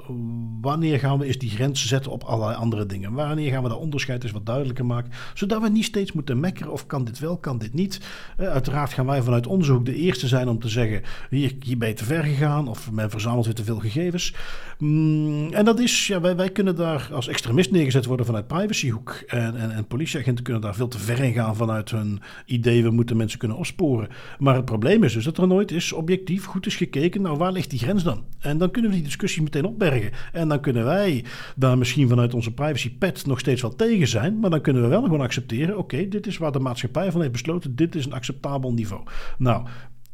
[0.62, 3.14] Wanneer gaan we eens die grens zetten op allerlei andere dingen?
[3.14, 5.12] Wanneer gaan we dat onderscheid eens wat duidelijker maken?
[5.34, 8.00] Zodat we niet steeds moeten mekkeren of kan dit wel, kan dit niet.
[8.40, 11.88] Uh, uiteraard gaan wij vanuit onderzoek de eerste zijn om te zeggen: hier, hier ben
[11.88, 14.34] je te ver gegaan of men verzamelt weer te veel gegevens.
[14.78, 19.24] Mm, en dat is, ja, wij, wij kunnen daar als extremist neergezet worden vanuit privacyhoek.
[19.28, 22.90] En, en, en politieagenten kunnen daar veel te ver in gaan vanuit hun idee: we
[22.90, 24.10] moeten mensen kunnen opsporen.
[24.40, 27.52] Maar het probleem is dus dat er nooit is objectief goed is gekeken naar waar
[27.52, 28.24] ligt die grens dan.
[28.40, 30.12] En dan kunnen we die discussie meteen opbergen.
[30.32, 31.24] En dan kunnen wij
[31.56, 34.40] daar misschien vanuit onze privacy pet nog steeds wel tegen zijn.
[34.40, 37.34] Maar dan kunnen we wel gewoon accepteren: oké, dit is waar de maatschappij van heeft
[37.34, 37.76] besloten.
[37.76, 39.04] Dit is een acceptabel niveau.
[39.38, 39.68] Nou,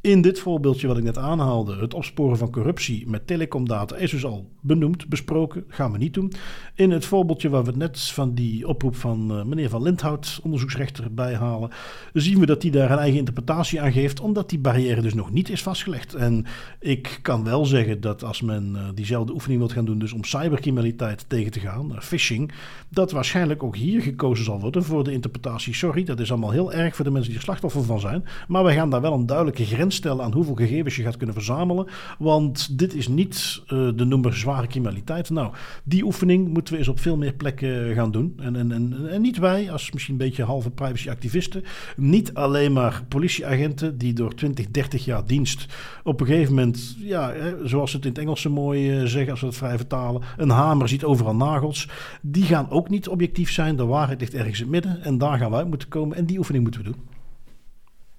[0.05, 4.25] in dit voorbeeldje wat ik net aanhaalde, het opsporen van corruptie met telecomdata, is dus
[4.25, 5.63] al benoemd, besproken.
[5.67, 6.33] Gaan we niet doen.
[6.75, 11.13] In het voorbeeldje waar we net van die oproep van uh, meneer Van Lindhout, onderzoeksrechter,
[11.13, 11.69] bijhalen,
[12.13, 15.31] zien we dat hij daar een eigen interpretatie aan geeft, omdat die barrière dus nog
[15.31, 16.13] niet is vastgelegd.
[16.13, 16.45] En
[16.79, 20.23] ik kan wel zeggen dat als men uh, diezelfde oefening wilt gaan doen, dus om
[20.23, 22.51] cybercriminaliteit tegen te gaan, uh, phishing,
[22.89, 25.73] dat waarschijnlijk ook hier gekozen zal worden voor de interpretatie.
[25.73, 28.63] Sorry, dat is allemaal heel erg voor de mensen die er slachtoffer van zijn, maar
[28.63, 31.87] wij gaan daar wel een duidelijke grens stellen aan hoeveel gegevens je gaat kunnen verzamelen.
[32.19, 35.29] Want dit is niet uh, de noemer zware criminaliteit.
[35.29, 38.33] Nou, die oefening moeten we eens op veel meer plekken gaan doen.
[38.37, 41.63] En, en, en, en niet wij, als misschien een beetje halve privacyactivisten.
[41.95, 45.65] Niet alleen maar politieagenten die door 20, 30 jaar dienst
[46.03, 47.33] op een gegeven moment, ja,
[47.63, 50.21] zoals ze het in het Engels zo mooi uh, zeggen, als we het vrij vertalen,
[50.37, 51.89] een hamer ziet overal nagels.
[52.21, 53.75] Die gaan ook niet objectief zijn.
[53.75, 55.03] De waarheid ligt ergens in het midden.
[55.03, 56.17] En daar gaan we uit moeten komen.
[56.17, 57.14] En die oefening moeten we doen.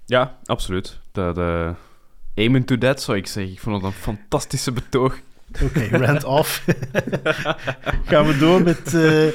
[0.06, 0.98] Ja, absoluut.
[1.12, 1.74] De, de
[2.34, 3.52] aim to that, zou ik zeggen.
[3.52, 5.18] Ik vond het een fantastische betoog.
[5.62, 6.64] Oké, okay, rant off.
[8.10, 9.28] Gaan we door met uh,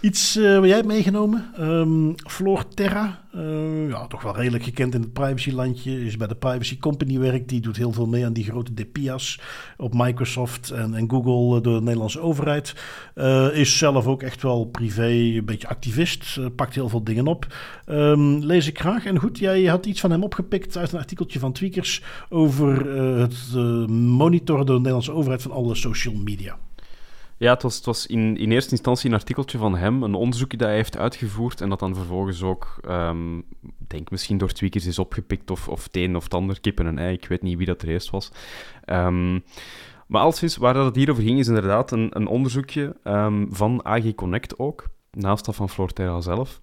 [0.00, 1.52] iets uh, wat jij hebt meegenomen.
[1.60, 3.24] Um, Floor Terra.
[3.34, 6.04] Uh, ja, toch wel redelijk gekend in het privacylandje.
[6.04, 7.48] Is bij de Privacy Company werkt.
[7.48, 9.40] Die doet heel veel mee aan die grote DPIA's
[9.76, 12.74] op Microsoft en, en Google door de Nederlandse overheid.
[13.52, 16.38] Is zelf ook echt wel privé, een beetje activist.
[16.56, 17.46] Pakt heel veel dingen op.
[17.86, 19.04] Um, lees ik graag.
[19.04, 22.86] En goed, jij had iets van hem opgepikt uit een artikeltje van Tweakers over
[23.20, 23.54] het
[23.90, 26.58] monitoren door de Nederlandse overheid van alle social media.
[27.38, 30.76] Ja, het was, in, in eerste instantie een artikeltje van hem, een onderzoekje dat hij
[30.76, 33.44] heeft uitgevoerd en dat dan vervolgens ook, um,
[33.86, 36.98] denk misschien door tweakers is opgepikt of, of het een of het ander, kippen en
[36.98, 38.32] ei, ik weet niet wie dat er eerst was.
[38.86, 39.44] Um,
[40.06, 43.84] maar alszins, waar dat het hier over ging, is inderdaad een, een onderzoekje um, van
[43.84, 46.60] AG Connect ook, naast dat van Florterra zelf.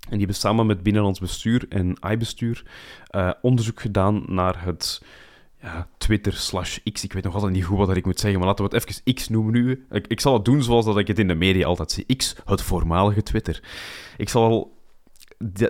[0.00, 2.62] En die hebben samen met Binnenlands Bestuur en iBestuur
[3.10, 5.02] uh, onderzoek gedaan naar het
[5.60, 7.04] ja, Twitter slash X.
[7.04, 9.14] Ik weet nog altijd niet goed wat ik moet zeggen, maar laten we het even
[9.14, 9.86] X noemen nu.
[9.90, 12.16] Ik, ik zal het doen zoals dat ik het in de media altijd zie.
[12.16, 13.62] X, het voormalige Twitter.
[14.16, 14.76] Ik zal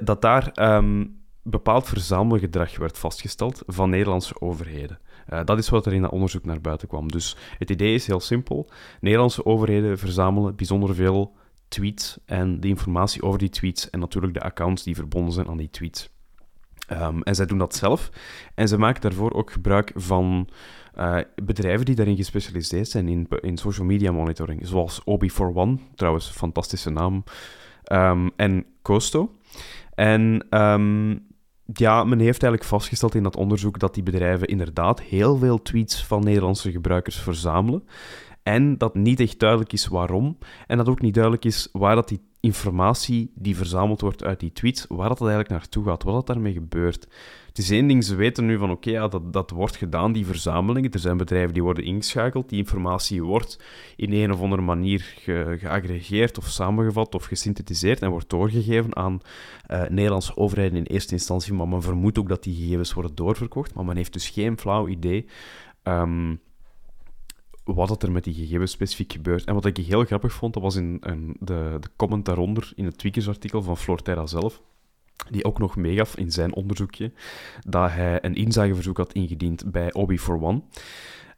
[0.02, 4.98] dat daar um, bepaald verzamelgedrag werd vastgesteld van Nederlandse overheden.
[5.32, 7.10] Uh, dat is wat er in dat onderzoek naar buiten kwam.
[7.10, 8.70] Dus het idee is heel simpel.
[9.00, 11.36] Nederlandse overheden verzamelen bijzonder veel
[11.68, 15.56] tweets en de informatie over die tweets en natuurlijk de accounts die verbonden zijn aan
[15.56, 16.10] die tweets.
[16.92, 18.10] Um, en zij doen dat zelf.
[18.54, 20.48] En ze maken daarvoor ook gebruik van
[20.98, 26.90] uh, bedrijven die daarin gespecialiseerd zijn in, in social media monitoring, zoals Obi41, trouwens, fantastische
[26.90, 27.24] naam,
[27.92, 29.34] um, en Costo.
[29.94, 31.26] En um,
[31.72, 36.06] ja, men heeft eigenlijk vastgesteld in dat onderzoek dat die bedrijven inderdaad heel veel tweets
[36.06, 37.84] van Nederlandse gebruikers verzamelen.
[38.48, 40.38] En dat niet echt duidelijk is waarom.
[40.66, 44.52] En dat ook niet duidelijk is waar dat die informatie die verzameld wordt uit die
[44.52, 47.08] tweets, waar dat eigenlijk naartoe gaat, wat dat daarmee gebeurt.
[47.46, 50.26] Het is één ding, ze weten nu van oké, ja, dat, dat wordt gedaan, die
[50.26, 50.90] verzamelingen.
[50.90, 53.60] Er zijn bedrijven die worden ingeschakeld, die informatie wordt
[53.96, 59.20] in een of andere manier ge, geaggregeerd of samengevat of gesynthetiseerd en wordt doorgegeven aan
[59.70, 63.74] uh, Nederlandse overheden in eerste instantie, maar men vermoedt ook dat die gegevens worden doorverkocht,
[63.74, 65.26] maar men heeft dus geen flauw idee
[65.82, 66.40] um,
[67.74, 69.44] wat er met die gegevens specifiek gebeurt.
[69.44, 71.00] En wat ik heel grappig vond, dat was in,
[71.40, 74.62] de, de comment daaronder in het Tweakers-artikel van Florterra zelf,
[75.30, 77.12] die ook nog meegaf in zijn onderzoekje
[77.66, 80.86] dat hij een inzageverzoek had ingediend bij Obi41.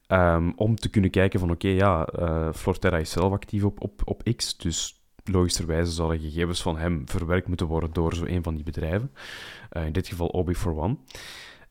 [0.09, 4.03] Um, om te kunnen kijken van, oké, ja, uh, Florterra is zelf actief op, op,
[4.05, 8.65] op X, dus logischerwijze zullen gegevens van hem verwerkt moeten worden door zo van die
[8.65, 9.11] bedrijven.
[9.73, 11.15] Uh, in dit geval Obi41.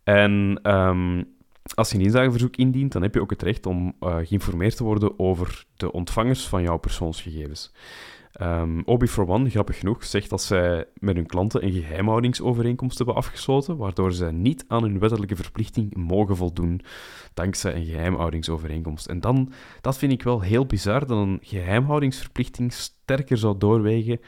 [0.04, 1.38] En um,
[1.76, 4.84] als je een inzageverzoek indient, dan heb je ook het recht om uh, geïnformeerd te
[4.84, 7.72] worden over de ontvangers van jouw persoonsgegevens.
[8.42, 13.16] Um, Obi for One, grappig genoeg, zegt dat zij met hun klanten een geheimhoudingsovereenkomst hebben
[13.16, 16.82] afgesloten, waardoor zij niet aan hun wettelijke verplichting mogen voldoen
[17.34, 19.08] dankzij een geheimhoudingsovereenkomst.
[19.08, 19.52] En dan,
[19.82, 24.20] dat vind ik wel heel bizar, dat een geheimhoudingsverplichting sterker zou doorwegen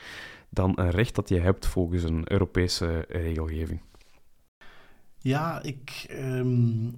[0.50, 3.82] dan een recht dat je hebt volgens een Europese regelgeving.
[5.18, 6.96] Ja, ik, um,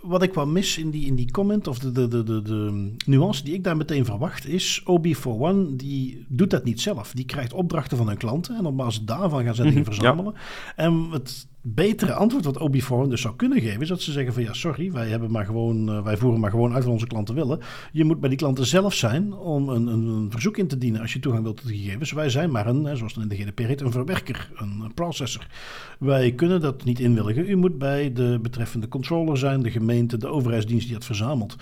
[0.00, 2.92] wat ik wel mis in die, in die comment, of de, de, de, de, de
[3.06, 7.12] nuance die ik daar meteen verwacht, is OB41 die doet dat niet zelf.
[7.12, 10.34] Die krijgt opdrachten van hun klanten en op basis daarvan gaan ze dingen mhm, verzamelen.
[10.76, 14.42] En het betere antwoord wat OB4 dus zou kunnen geven, is dat ze zeggen van
[14.42, 17.34] ja, sorry, wij, hebben maar gewoon, uh, wij voeren maar gewoon uit wat onze klanten
[17.34, 17.60] willen.
[17.92, 21.12] Je moet bij die klanten zelf zijn om een, een, verzoek in te dienen als
[21.12, 22.12] je toegang wilt tot de gegevens.
[22.12, 25.46] Wij zijn maar een, zoals in de GDPR heet, een verwerker, een processor.
[25.98, 27.50] Wij kunnen dat niet inwilligen.
[27.50, 31.56] U moet bij de betreffende controller zijn, de gemeente, de overheidsdienst die het verzamelt.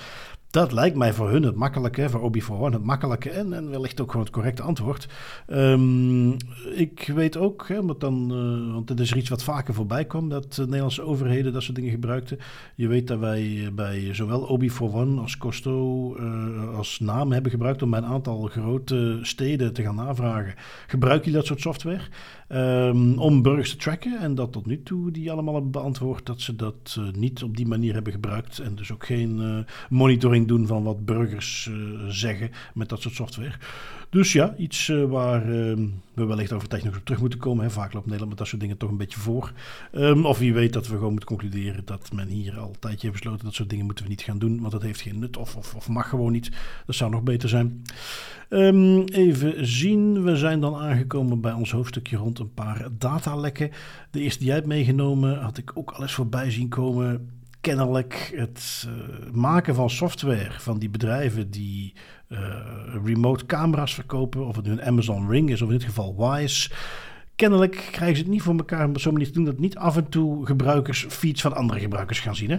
[0.57, 4.01] Dat lijkt mij voor hun het makkelijke, voor Obi One het makkelijke en, en wellicht
[4.01, 5.09] ook gewoon het correcte antwoord.
[5.49, 6.37] Um,
[6.75, 8.29] ik weet ook, hè, want, dan,
[8.73, 11.91] want het is iets wat vaker voorbij kwam, dat de Nederlandse overheden dat soort dingen
[11.91, 12.39] gebruikten.
[12.75, 17.83] Je weet dat wij bij zowel Obi One als Costo uh, als naam hebben gebruikt
[17.83, 20.55] om bij een aantal grote steden te gaan navragen.
[20.87, 22.03] Gebruik je dat soort software?
[22.49, 24.19] Um, om burgers te tracken.
[24.21, 27.57] En dat tot nu toe die allemaal hebben beantwoord dat ze dat uh, niet op
[27.57, 28.59] die manier hebben gebruikt.
[28.59, 31.77] En dus ook geen uh, monitoring doen van wat burgers uh,
[32.09, 33.55] zeggen met dat soort software.
[34.11, 37.71] Dus ja, iets waar ehm, we wellicht over nog op terug moeten komen.
[37.71, 39.53] Vaak loopt Nederland met dat soort dingen toch een beetje voor.
[39.93, 43.07] Um, of wie weet dat we gewoon moeten concluderen dat men hier al een tijdje
[43.09, 44.61] heeft besloten dat soort dingen moeten we niet gaan doen.
[44.61, 46.51] Want dat heeft geen nut of, of, of mag gewoon niet.
[46.87, 47.83] Dat zou nog beter zijn.
[48.51, 53.71] Um, even zien, we zijn dan aangekomen bij ons hoofdstukje rond een paar datalekken.
[54.11, 57.31] De eerste die jij hebt meegenomen had ik ook alles voorbij zien komen.
[57.61, 61.93] Kennelijk het uh, maken van software van die bedrijven die
[63.05, 66.70] remote camera's verkopen, of het nu een Amazon Ring is of in dit geval Wise.
[67.37, 69.77] Kennelijk krijgen ze het niet voor elkaar om op zo'n manier te doen dat niet
[69.77, 72.51] af en toe gebruikers feeds van andere gebruikers gaan zien.
[72.51, 72.59] Hè?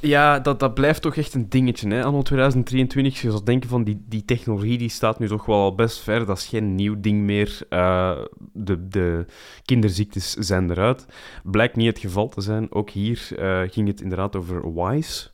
[0.00, 1.88] Ja, dat, dat blijft toch echt een dingetje.
[1.88, 2.04] Hè?
[2.04, 5.74] Anno 2023, je zou denken van die, die technologie die staat nu toch wel al
[5.74, 6.26] best ver.
[6.26, 7.58] Dat is geen nieuw ding meer.
[7.70, 8.18] Uh,
[8.52, 9.24] de, de
[9.64, 11.06] kinderziektes zijn eruit.
[11.42, 12.72] Blijkt niet het geval te zijn.
[12.72, 15.30] Ook hier uh, ging het inderdaad over WISE,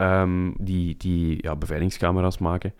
[0.00, 2.74] um, die, die ja, beveiligingscamera's maken.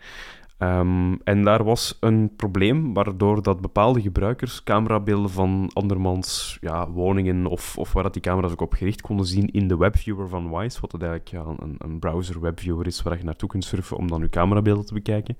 [0.61, 7.45] Um, en daar was een probleem waardoor dat bepaalde gebruikers camerabeelden van andermans ja, woningen
[7.45, 10.49] of, of waar dat die camera's ook op gericht konden zien in de webviewer van
[10.49, 13.97] Wise, wat het eigenlijk ja, een, een browser webviewer is waar je naartoe kunt surfen
[13.97, 15.37] om dan je camerabeelden te bekijken.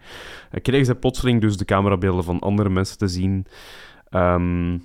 [0.51, 3.45] Uh, kregen ze plotseling dus de camerabeelden van andere mensen te zien.
[4.09, 4.83] Um,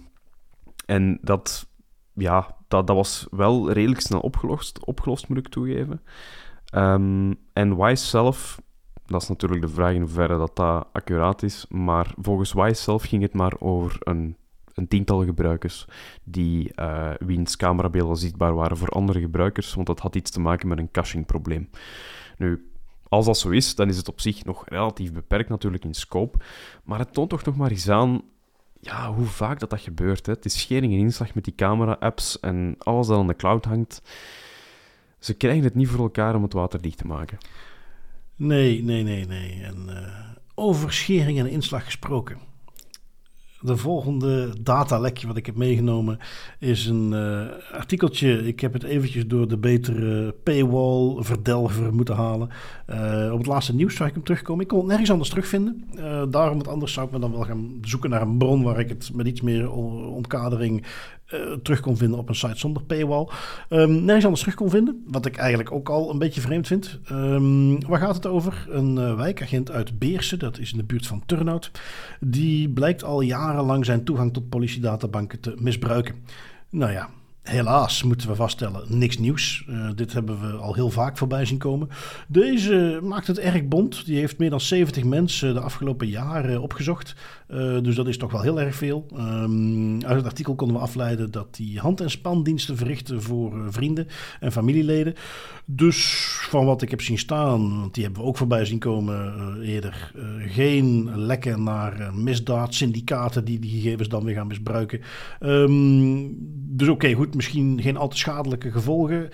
[0.86, 1.68] en dat,
[2.14, 6.00] ja, dat, dat was wel redelijk snel opgelost, opgelost moet ik toegeven.
[6.74, 8.58] Um, en Wise zelf
[9.06, 11.66] dat is natuurlijk de vraag in hoeverre dat, dat accuraat is.
[11.68, 14.36] Maar volgens Wise zelf ging het maar over een,
[14.74, 15.86] een tiental gebruikers
[16.24, 20.68] die uh, wiens camerabeelden zichtbaar waren voor andere gebruikers, want dat had iets te maken
[20.68, 21.70] met een caching-probleem.
[22.38, 22.70] Nu,
[23.08, 26.38] als dat zo is, dan is het op zich nog relatief beperkt natuurlijk in scope,
[26.84, 28.22] maar het toont toch nog maar eens aan
[28.80, 30.26] ja, hoe vaak dat dat gebeurt.
[30.26, 30.32] Hè.
[30.32, 34.02] Het is schering en inslag met die camera-apps en alles dat aan de cloud hangt.
[35.24, 37.38] Ze krijgen het niet voor elkaar om het water dicht te maken.
[38.36, 39.62] Nee, nee, nee, nee.
[39.62, 39.96] En uh,
[40.54, 42.38] over schering en inslag gesproken
[43.64, 46.18] de volgende datalekje wat ik heb meegenomen
[46.58, 48.46] is een uh, artikeltje.
[48.46, 52.48] Ik heb het eventjes door de betere paywall verdelger moeten halen.
[52.90, 54.62] Uh, op het laatste nieuws zag ik hem terugkomen.
[54.62, 55.84] Ik kon het nergens anders terugvinden.
[56.30, 58.88] Daarom het anders zou ik me dan wel gaan zoeken naar een bron waar ik
[58.88, 60.86] het met iets meer omkadering
[61.62, 63.28] terug kon vinden op een site zonder paywall.
[63.68, 65.04] Um, nergens anders terug kon vinden.
[65.06, 66.98] Wat ik eigenlijk ook al een beetje vreemd vind.
[67.10, 68.66] Um, waar gaat het over?
[68.70, 71.70] Een uh, wijkagent uit Beersen, dat is in de buurt van Turnhout.
[72.20, 76.14] Die blijkt al jarenlang zijn toegang tot politiedatabanken te misbruiken.
[76.70, 77.10] Nou ja,
[77.44, 79.64] Helaas moeten we vaststellen, niks nieuws.
[79.68, 81.88] Uh, dit hebben we al heel vaak voorbij zien komen.
[82.28, 84.06] Deze maakt het erg bond.
[84.06, 87.14] Die heeft meer dan 70 mensen de afgelopen jaren opgezocht.
[87.48, 89.06] Uh, dus dat is toch wel heel erg veel.
[89.16, 93.64] Um, uit het artikel konden we afleiden dat hij hand- en spandiensten verrichten voor uh,
[93.68, 94.06] vrienden
[94.40, 95.14] en familieleden.
[95.64, 99.32] Dus van wat ik heb zien staan, want die hebben we ook voorbij zien komen
[99.62, 100.12] eerder,
[100.46, 105.00] geen lekken naar misdaadsyndicaten die die gegevens dan weer gaan misbruiken.
[105.40, 106.36] Um,
[106.76, 109.28] dus oké, goed misschien geen al te schadelijke gevolgen.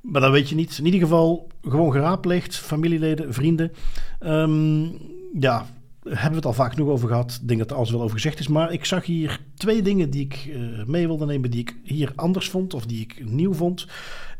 [0.00, 0.78] Maar dat weet je niet.
[0.78, 3.72] In ieder geval gewoon geraadpleegd, familieleden, vrienden.
[4.20, 4.98] Um,
[5.38, 5.66] ja,
[6.02, 7.38] hebben we het al vaak genoeg over gehad.
[7.42, 8.48] Ik denk dat er alles wel over gezegd is.
[8.48, 12.12] Maar ik zag hier twee dingen die ik uh, mee wilde nemen, die ik hier
[12.14, 13.86] anders vond of die ik nieuw vond.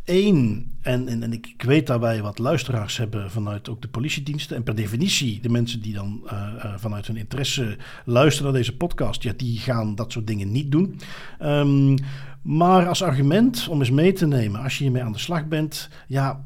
[0.05, 4.57] Eén, en, en, en ik, weet daarbij wat luisteraars hebben vanuit ook de politiediensten.
[4.57, 8.77] En per definitie, de mensen die dan uh, uh, vanuit hun interesse luisteren naar deze
[8.77, 11.01] podcast, ja, die gaan dat soort dingen niet doen.
[11.43, 11.97] Um,
[12.47, 15.89] maar als argument om eens mee te nemen, als je hiermee aan de slag bent,
[16.07, 16.45] ja,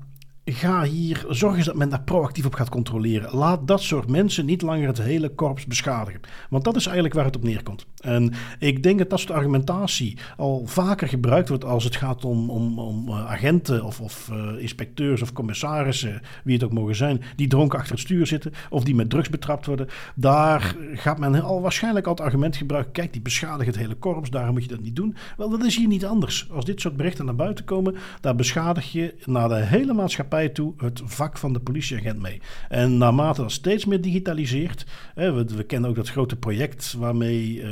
[0.52, 3.36] ga hier, zorg eens dat men daar proactief op gaat controleren.
[3.36, 6.20] Laat dat soort mensen niet langer het hele korps beschadigen.
[6.50, 7.86] Want dat is eigenlijk waar het op neerkomt.
[8.00, 12.50] En ik denk dat dat soort argumentatie al vaker gebruikt wordt als het gaat om,
[12.50, 17.22] om, om uh, agenten of, of uh, inspecteurs of commissarissen, wie het ook mogen zijn,
[17.36, 19.88] die dronken achter het stuur zitten of die met drugs betrapt worden.
[20.14, 24.30] Daar gaat men al waarschijnlijk al het argument gebruiken, kijk, die beschadigen het hele korps,
[24.30, 25.16] daarom moet je dat niet doen.
[25.36, 26.50] Wel, dat is hier niet anders.
[26.50, 30.74] Als dit soort berichten naar buiten komen, daar beschadig je naar de hele maatschappij toe
[30.76, 32.40] het vak van de politieagent mee.
[32.68, 37.70] En naarmate dat steeds meer digitaliseert, hè, we, kennen ook dat grote project waarmee uh,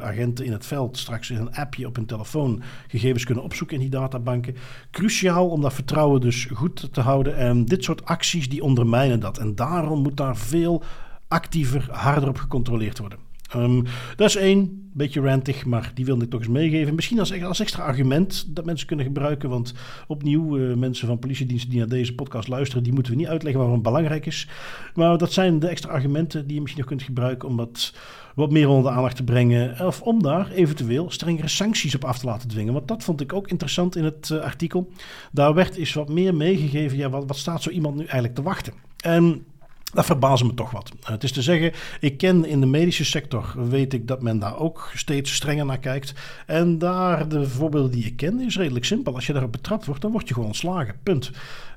[0.00, 3.82] agenten in het veld straks in een appje op hun telefoon gegevens kunnen opzoeken in
[3.82, 4.56] die databanken.
[4.90, 7.36] Cruciaal om dat vertrouwen dus goed te houden.
[7.36, 9.38] En dit soort acties die ondermijnen dat.
[9.38, 10.82] En daarom moet daar veel
[11.28, 13.29] actiever, harder op gecontroleerd worden.
[13.56, 13.84] Um,
[14.16, 16.94] dat is één, beetje rantig, maar die wilde ik toch eens meegeven.
[16.94, 19.48] Misschien als, als extra argument dat mensen kunnen gebruiken.
[19.48, 19.74] Want
[20.06, 23.60] opnieuw, uh, mensen van politiediensten die naar deze podcast luisteren, die moeten we niet uitleggen
[23.60, 24.48] waarom het belangrijk is.
[24.94, 27.94] Maar dat zijn de extra argumenten die je misschien nog kunt gebruiken om dat
[28.34, 29.86] wat meer onder de aandacht te brengen.
[29.86, 32.72] Of om daar eventueel strengere sancties op af te laten dwingen.
[32.72, 34.90] Want dat vond ik ook interessant in het uh, artikel.
[35.32, 36.96] Daar werd eens wat meer meegegeven.
[36.96, 38.72] Ja, wat, wat staat zo iemand nu eigenlijk te wachten?
[38.96, 39.44] En
[39.92, 40.92] dat verbaast me toch wat.
[41.02, 44.58] Het is te zeggen, ik ken in de medische sector, weet ik dat men daar
[44.58, 46.14] ook steeds strenger naar kijkt.
[46.46, 49.14] En daar, de voorbeelden die ik ken, is redelijk simpel.
[49.14, 50.94] Als je daarop betrapt wordt, dan word je gewoon ontslagen.
[51.02, 51.30] Punt.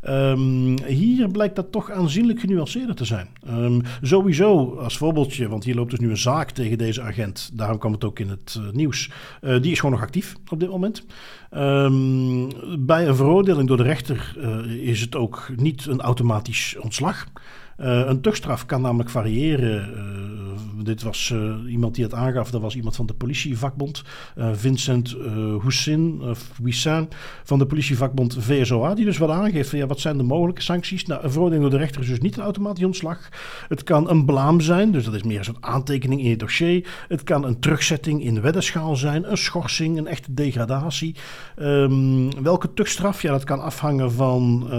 [0.07, 3.27] Um, hier blijkt dat toch aanzienlijk genuanceerder te zijn.
[3.49, 7.49] Um, sowieso, als voorbeeldje, want hier loopt dus nu een zaak tegen deze agent.
[7.53, 9.09] Daarom kwam het ook in het uh, nieuws.
[9.41, 11.05] Uh, die is gewoon nog actief op dit moment.
[11.51, 12.49] Um,
[12.85, 17.25] bij een veroordeling door de rechter uh, is het ook niet een automatisch ontslag.
[17.79, 19.89] Uh, een tuchtstraf kan namelijk variëren.
[19.95, 24.03] Uh, dit was uh, iemand die het aangaf, dat was iemand van de politievakbond.
[24.53, 25.15] Vincent
[25.59, 26.21] Houssin,
[26.61, 27.07] Wissin,
[27.43, 31.05] van de politievakbond VSOA, die dus wat aangeeft ja, wat zijn de mogelijke sancties.
[31.05, 33.29] Nou, een veroordeling door de rechter is dus niet een automatisch ontslag.
[33.67, 36.87] Het kan een blaam zijn, dus dat is meer een soort aantekening in je dossier.
[37.07, 41.15] Het kan een terugzetting in weddenschaal zijn, een schorsing, een echte degradatie.
[41.59, 43.21] Um, welke tuchtstraf?
[43.21, 44.69] Ja, dat kan afhangen van,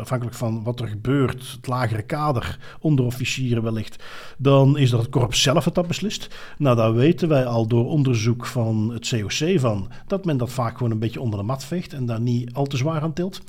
[0.00, 4.04] afhankelijk van wat er gebeurt, het lagere kader, onderofficieren wellicht,
[4.38, 6.36] dan is dat het korps zelf het dat beslist.
[6.58, 10.76] Nou, daar weten wij al door onderzoek van het COC van dat men dat vaak
[10.76, 13.40] gewoon een beetje onder de mat veegt en daar niet al te zwaar aan tilt.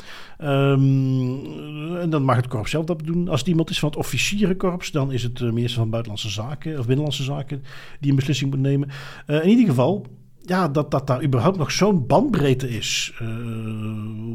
[0.42, 3.30] Um, en dan mag het korps zelf dat doen.
[3.30, 6.80] Als het iemand is van het officierenkorps, dan is het de minister van Buitenlandse Zaken
[6.80, 7.64] of Binnenlandse Zaken
[8.00, 8.90] die een beslissing moet nemen.
[9.28, 10.06] Uh, in ieder geval,
[10.50, 13.14] ja, dat, dat daar überhaupt nog zo'n bandbreedte is.
[13.22, 13.28] Uh,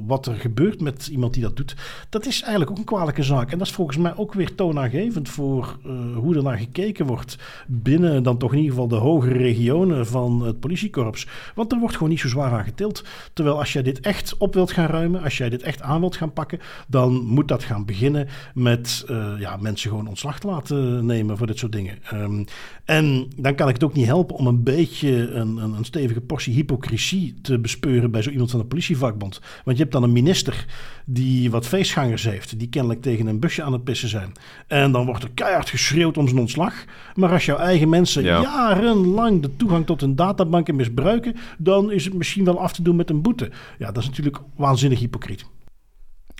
[0.06, 1.76] wat er gebeurt met iemand die dat doet,
[2.08, 3.52] dat is eigenlijk ook een kwalijke zaak.
[3.52, 5.78] En dat is volgens mij ook weer toonaangevend voor
[6.14, 10.42] hoe er naar gekeken wordt binnen dan toch in ieder geval de hogere regionen van
[10.42, 11.26] het politiekorps.
[11.54, 13.04] Want er wordt gewoon niet zo zwaar aan getild.
[13.32, 16.16] Terwijl als jij dit echt op wilt gaan ruimen, als jij dit echt aan wilt
[16.16, 19.04] gaan pakken, dan moet dat gaan beginnen met
[19.38, 21.98] ja, mensen gewoon ontslag te laten nemen voor dit soort dingen.
[22.02, 22.44] Ehm,
[22.84, 26.26] en dan kan ik het ook niet helpen om een beetje een, een, een stevige
[26.26, 29.40] portie hypocrisie te bespeuren bij zo iemand van de politievakbond.
[29.64, 30.66] Want je hebt dan een minister
[31.04, 34.32] die wat feestgangers heeft, die kennelijk tegen een busje aan het pissen zijn.
[34.66, 36.84] En dan wordt er keihard geschreeuwd om zijn ontslag.
[37.14, 42.14] Maar als jouw eigen mensen jarenlang de toegang tot hun databanken misbruiken, dan is het
[42.14, 43.50] misschien wel af te doen met een boete.
[43.78, 45.44] Ja, dat is natuurlijk waanzinnig hypocriet.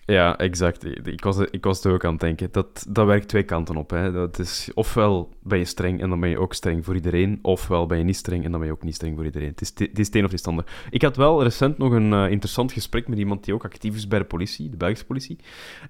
[0.06, 1.06] Ja, exact.
[1.06, 2.48] Ik was, ik was er ook aan het denken.
[2.52, 3.90] Dat, dat werkt twee kanten op.
[3.90, 4.12] Hè.
[4.12, 7.86] Dat is, ofwel ben je streng en dan ben je ook streng voor iedereen, ofwel
[7.86, 9.48] ben je niet streng en dan ben je ook niet streng voor iedereen.
[9.48, 10.64] Het is, het is een of het ander.
[10.90, 14.08] Ik had wel recent nog een uh, interessant gesprek met iemand die ook actief is
[14.08, 15.38] bij de politie, de Belgische politie.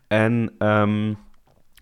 [0.07, 1.17] En um,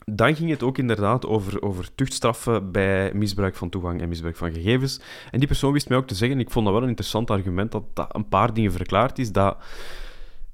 [0.04, 4.52] dan ging het ook inderdaad over, over tuchtstraffen bij misbruik van toegang en misbruik van
[4.52, 5.00] gegevens.
[5.30, 7.72] En die persoon wist mij ook te zeggen, ik vond dat wel een interessant argument,
[7.72, 9.56] dat dat een paar dingen verklaart is, dat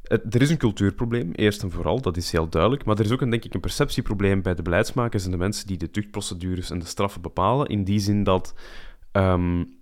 [0.09, 2.85] er is een cultuurprobleem, eerst en vooral, dat is heel duidelijk.
[2.85, 5.67] Maar er is ook een, denk ik, een perceptieprobleem bij de beleidsmakers en de mensen
[5.67, 7.67] die de tuchtprocedures en de straffen bepalen.
[7.67, 8.55] In die zin dat
[9.13, 9.77] um,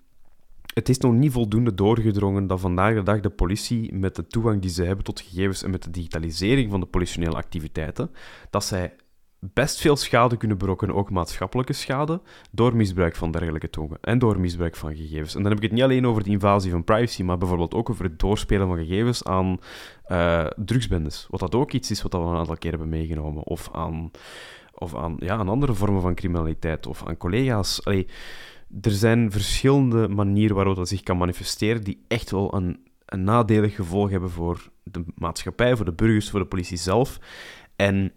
[0.74, 4.61] het is nog niet voldoende doorgedrongen dat vandaag de dag de politie met de toegang
[4.61, 8.11] die ze hebben tot gegevens en met de digitalisering van de politionele activiteiten,
[8.51, 8.95] dat zij
[9.39, 12.20] best veel schade kunnen berokkenen, ook maatschappelijke schade,
[12.51, 15.34] door misbruik van dergelijke togen en door misbruik van gegevens.
[15.34, 17.91] En dan heb ik het niet alleen over de invasie van privacy, maar bijvoorbeeld ook
[17.91, 19.59] over het doorspelen van gegevens aan
[20.09, 21.26] uh, drugsbendes.
[21.30, 23.45] Wat dat ook iets is wat we een aantal keer hebben meegenomen.
[23.45, 24.11] Of aan,
[24.74, 27.80] of aan, ja, aan andere vormen van criminaliteit, of aan collega's.
[28.80, 33.74] Er zijn verschillende manieren waarop dat zich kan manifesteren die echt wel een, een nadelig
[33.74, 37.18] gevolg hebben voor de maatschappij, voor de burgers, voor de politie zelf.
[37.76, 38.12] En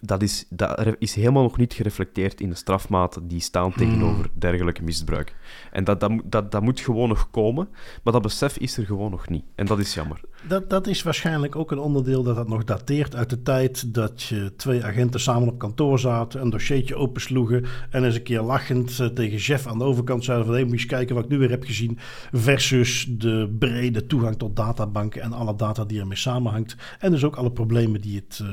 [0.00, 3.76] dat is, dat is helemaal nog niet gereflecteerd in de strafmaten die staan hmm.
[3.76, 5.34] tegenover dergelijke misbruik.
[5.72, 7.68] En dat, dat, dat, dat moet gewoon nog komen,
[8.02, 9.44] maar dat besef is er gewoon nog niet.
[9.54, 10.20] En dat is jammer.
[10.48, 14.22] Dat, dat is waarschijnlijk ook een onderdeel dat dat nog dateert uit de tijd dat
[14.22, 19.00] je twee agenten samen op kantoor zaten, een dossiertje opensloegen en eens een keer lachend
[19.00, 21.38] eh, tegen chef aan de overkant zeiden van hé, moet je kijken wat ik nu
[21.38, 21.98] weer heb gezien,
[22.32, 26.76] versus de brede toegang tot databanken en alle data die ermee samenhangt.
[26.98, 28.48] En dus ook alle problemen die het uh,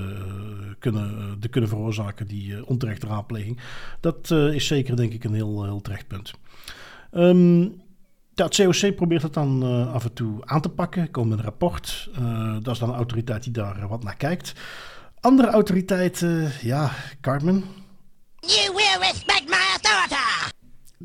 [0.80, 3.60] kunnen, de kunnen veroorzaken, die uh, onterechte raadpleging.
[4.00, 6.34] Dat is zeker denk ik een heel, heel terecht punt.
[7.12, 7.82] Um,
[8.36, 11.12] ja, het COC probeert het dan uh, af en toe aan te pakken.
[11.12, 12.10] Komt een rapport.
[12.20, 14.54] Uh, dat is dan een autoriteit die daar wat naar kijkt.
[15.20, 17.64] Andere autoriteiten, ja, Cartman.
[18.40, 20.53] You will respect my authority.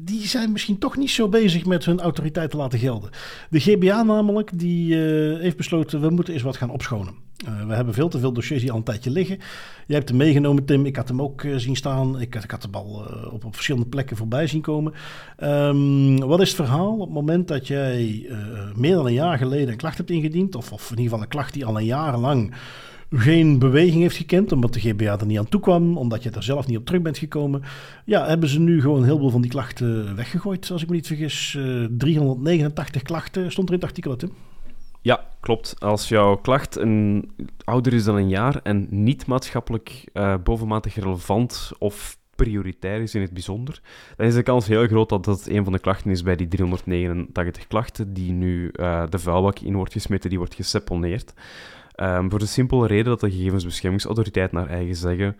[0.00, 3.10] Die zijn misschien toch niet zo bezig met hun autoriteit te laten gelden.
[3.50, 7.14] De GBA namelijk, die uh, heeft besloten, we moeten eens wat gaan opschonen.
[7.48, 9.38] Uh, we hebben veel te veel dossiers die al een tijdje liggen.
[9.86, 10.86] Jij hebt hem meegenomen, Tim.
[10.86, 12.20] Ik had hem ook uh, zien staan.
[12.20, 14.92] Ik, ik had hem al op, op, verschillende plekken voorbij zien komen.
[15.42, 18.30] Um, wat is het verhaal op het moment dat jij
[18.74, 21.28] meer dan een jaar geleden een klacht hebt ingediend, of, of in ieder geval een
[21.28, 22.54] klacht die al een jaar lang
[23.10, 26.42] geen beweging heeft gekend, omdat de GBA er niet aan toe kwam, omdat je er
[26.42, 27.62] zelf niet op terug bent gekomen.
[28.04, 31.06] Ja, hebben ze nu gewoon heel veel van die klachten weggegooid, als ik me niet
[31.06, 31.58] vergis.
[31.90, 34.32] 389 klachten stond er in het artikel, Tim.
[35.00, 35.74] Ja, klopt.
[35.78, 37.30] Als jouw klacht een,
[37.64, 43.20] ouder is dan een jaar en niet maatschappelijk uh, bovenmatig relevant of prioritair is in
[43.20, 43.80] het bijzonder,
[44.16, 46.48] dan is de kans heel groot dat dat een van de klachten is bij die
[46.48, 51.34] 389 klachten die nu uh, de vuilbak in wordt gesmeten, die wordt geseponeerd.
[52.02, 55.36] Um, voor de simpele reden dat de gegevensbeschermingsautoriteit naar eigen zeggen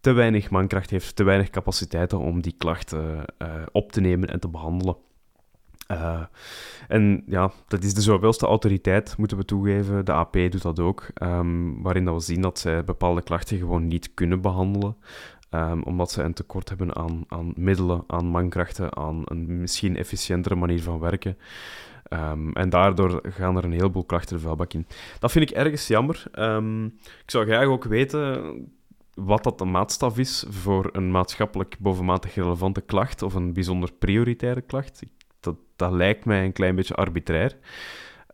[0.00, 4.40] te weinig mankracht heeft, te weinig capaciteiten om die klachten uh, op te nemen en
[4.40, 4.96] te behandelen.
[5.90, 6.22] Uh,
[6.88, 10.04] en ja, dat is de zoveelste autoriteit, moeten we toegeven.
[10.04, 13.86] De AP doet dat ook, um, waarin dat we zien dat zij bepaalde klachten gewoon
[13.86, 14.96] niet kunnen behandelen.
[15.50, 20.54] Um, omdat ze een tekort hebben aan, aan middelen, aan mankrachten, aan een misschien efficiëntere
[20.54, 21.38] manier van werken.
[22.08, 24.86] Um, en daardoor gaan er een heleboel klachten de vuilbak in.
[25.18, 26.22] Dat vind ik ergens jammer.
[27.22, 28.54] ik zou graag ook weten
[29.14, 34.60] wat dat de maatstaf is voor een maatschappelijk bovenmatig relevante klacht of een bijzonder prioritaire
[34.60, 35.02] klacht
[35.44, 37.56] dat, dat lijkt mij een klein beetje arbitrair.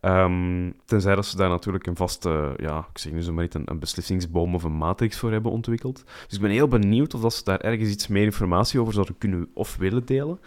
[0.01, 3.53] Um, tenzij dat ze daar natuurlijk een vaste, ja, ik zeg nu zo maar niet,
[3.53, 6.03] een, een, beslissingsboom of een matrix voor hebben ontwikkeld.
[6.27, 9.17] Dus ik ben heel benieuwd of dat ze daar ergens iets meer informatie over zouden
[9.17, 10.39] kunnen of willen delen.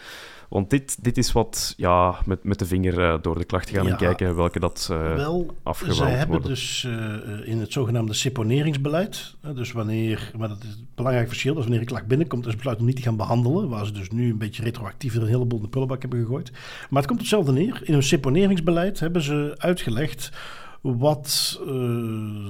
[0.55, 3.89] Want dit, dit is wat ja, met, met de vinger uh, door de klacht gaan
[3.89, 5.57] en kijken welke dat uh, Wel,
[5.91, 11.29] Ze hebben dus uh, in het zogenaamde seponeringsbeleid, dus wanneer, maar dat is het belangrijk
[11.29, 13.93] verschil, dat wanneer een klacht binnenkomt, is besluit om niet te gaan behandelen, waar ze
[13.93, 16.51] dus nu een beetje retroactief een heleboel in de prullenbak hebben gegooid.
[16.91, 17.81] Maar het komt hetzelfde neer.
[17.85, 20.33] In hun seponeringsbeleid hebben ze uitgelegd
[20.81, 21.61] wat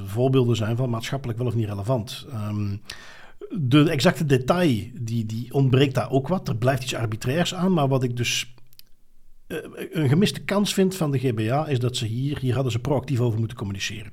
[0.06, 2.26] voorbeelden zijn van maatschappelijk wel of niet relevant.
[2.48, 2.80] Um,
[3.58, 6.48] de exacte detail, die, die ontbreekt daar ook wat.
[6.48, 8.54] Er blijft iets arbitrairs aan, maar wat ik dus
[9.46, 9.56] eh,
[9.90, 13.20] een gemiste kans vind van de GBA is dat ze hier, hier hadden ze proactief
[13.20, 14.12] over moeten communiceren.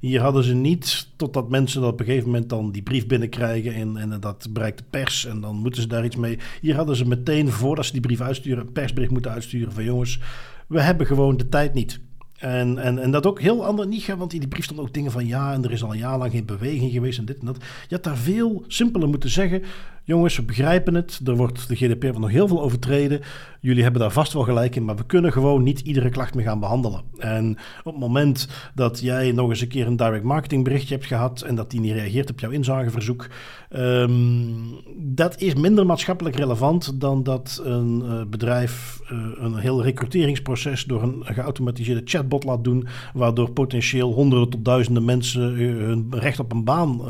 [0.00, 3.74] Hier hadden ze niet, totdat mensen dat op een gegeven moment dan die brief binnenkrijgen
[3.74, 6.38] en, en dat bereikt de pers en dan moeten ze daar iets mee.
[6.60, 10.20] Hier hadden ze meteen, voordat ze die brief uitsturen, een persbericht moeten uitsturen van jongens,
[10.66, 12.00] we hebben gewoon de tijd niet.
[12.42, 14.94] En, en, en dat ook heel ander niet gaan, want in die brief stond ook
[14.94, 17.38] dingen van ja, en er is al een jaar lang geen beweging geweest en dit
[17.38, 17.56] en dat.
[17.88, 19.62] Je had daar veel simpeler moeten zeggen.
[20.04, 21.20] Jongens, we begrijpen het.
[21.24, 23.20] Er wordt de GDPR nog heel veel overtreden.
[23.60, 26.44] Jullie hebben daar vast wel gelijk in, maar we kunnen gewoon niet iedere klacht meer
[26.44, 27.02] gaan behandelen.
[27.18, 31.06] En op het moment dat jij nog eens een keer een direct marketing berichtje hebt
[31.06, 33.28] gehad en dat die niet reageert op jouw inzageverzoek,
[33.70, 40.84] um, dat is minder maatschappelijk relevant dan dat een uh, bedrijf uh, een heel recruteringsproces
[40.84, 46.40] door een geautomatiseerde chatbot laat doen, waardoor potentieel honderden tot duizenden mensen uh, hun recht
[46.40, 47.00] op een baan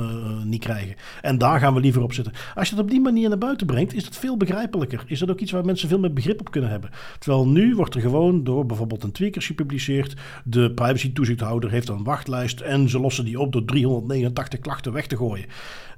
[0.44, 0.94] niet krijgen.
[1.22, 2.32] En daar gaan we liever op zitten.
[2.54, 5.04] Als je op die manier naar buiten brengt, is dat veel begrijpelijker.
[5.06, 6.90] Is dat ook iets waar mensen veel meer begrip op kunnen hebben.
[7.18, 10.14] Terwijl nu wordt er gewoon door bijvoorbeeld een tweakers gepubliceerd.
[10.44, 15.06] De privacy toezichthouder heeft een wachtlijst en ze lossen die op door 389 klachten weg
[15.06, 15.46] te gooien.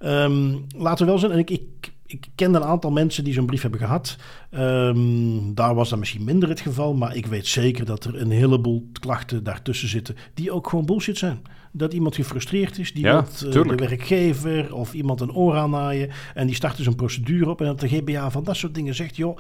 [0.01, 3.47] Um, laten we wel zijn, en ik, ik ik ken een aantal mensen die zo'n
[3.47, 4.17] brief hebben gehad.
[4.51, 6.95] Um, daar was dat misschien minder het geval.
[6.95, 10.17] Maar ik weet zeker dat er een heleboel klachten daartussen zitten.
[10.35, 11.43] die ook gewoon bullshit zijn.
[11.77, 16.11] Dat iemand gefrustreerd is, die ja, uh, de werkgever of iemand een oor aannaaien.
[16.35, 17.61] en die start dus een procedure op.
[17.61, 19.39] en dat de GBA van dat soort dingen zegt: joh.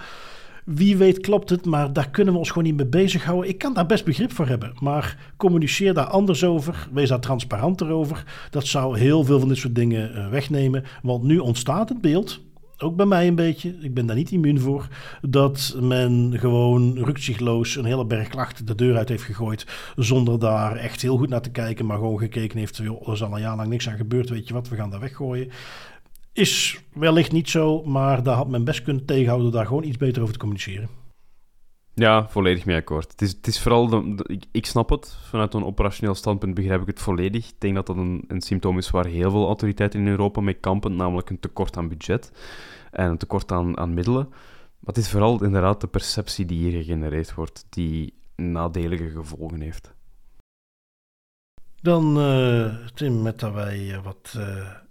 [0.65, 3.49] Wie weet klopt het, maar daar kunnen we ons gewoon niet mee bezighouden.
[3.49, 6.89] Ik kan daar best begrip voor hebben, maar communiceer daar anders over.
[6.93, 8.25] Wees daar transparanter over.
[8.51, 10.85] Dat zou heel veel van dit soort dingen uh, wegnemen.
[11.03, 12.41] Want nu ontstaat het beeld,
[12.79, 14.89] ook bij mij een beetje, ik ben daar niet immuun voor,
[15.23, 19.67] dat men gewoon rukzichtloos een hele berg klachten de deur uit heeft gegooid.
[19.97, 23.23] Zonder daar echt heel goed naar te kijken, maar gewoon gekeken heeft: joh, er is
[23.23, 25.51] al een jaar lang niks aan gebeurd, weet je wat, we gaan daar weggooien.
[26.33, 30.23] Is wellicht niet zo, maar daar had men best kunnen tegenhouden daar gewoon iets beter
[30.23, 31.04] over te communiceren.
[31.95, 33.11] Ja, volledig mee akkoord.
[33.11, 34.05] Het is, is vooral,
[34.51, 37.49] ik, snap het, vanuit een operationeel standpunt begrijp ik het volledig.
[37.49, 40.55] Ik denk dat dat een, een symptoom is waar heel veel autoriteiten in Europa mee
[40.55, 42.33] kampen, namelijk een tekort aan budget
[42.91, 44.27] en een tekort aan, aan middelen.
[44.29, 49.95] Maar het is vooral inderdaad de perceptie die hier gegenereerd wordt, die nadelige gevolgen heeft.
[51.81, 54.35] Dan, uh, Tim, met dat wij uh, wat...
[54.37, 54.84] Uh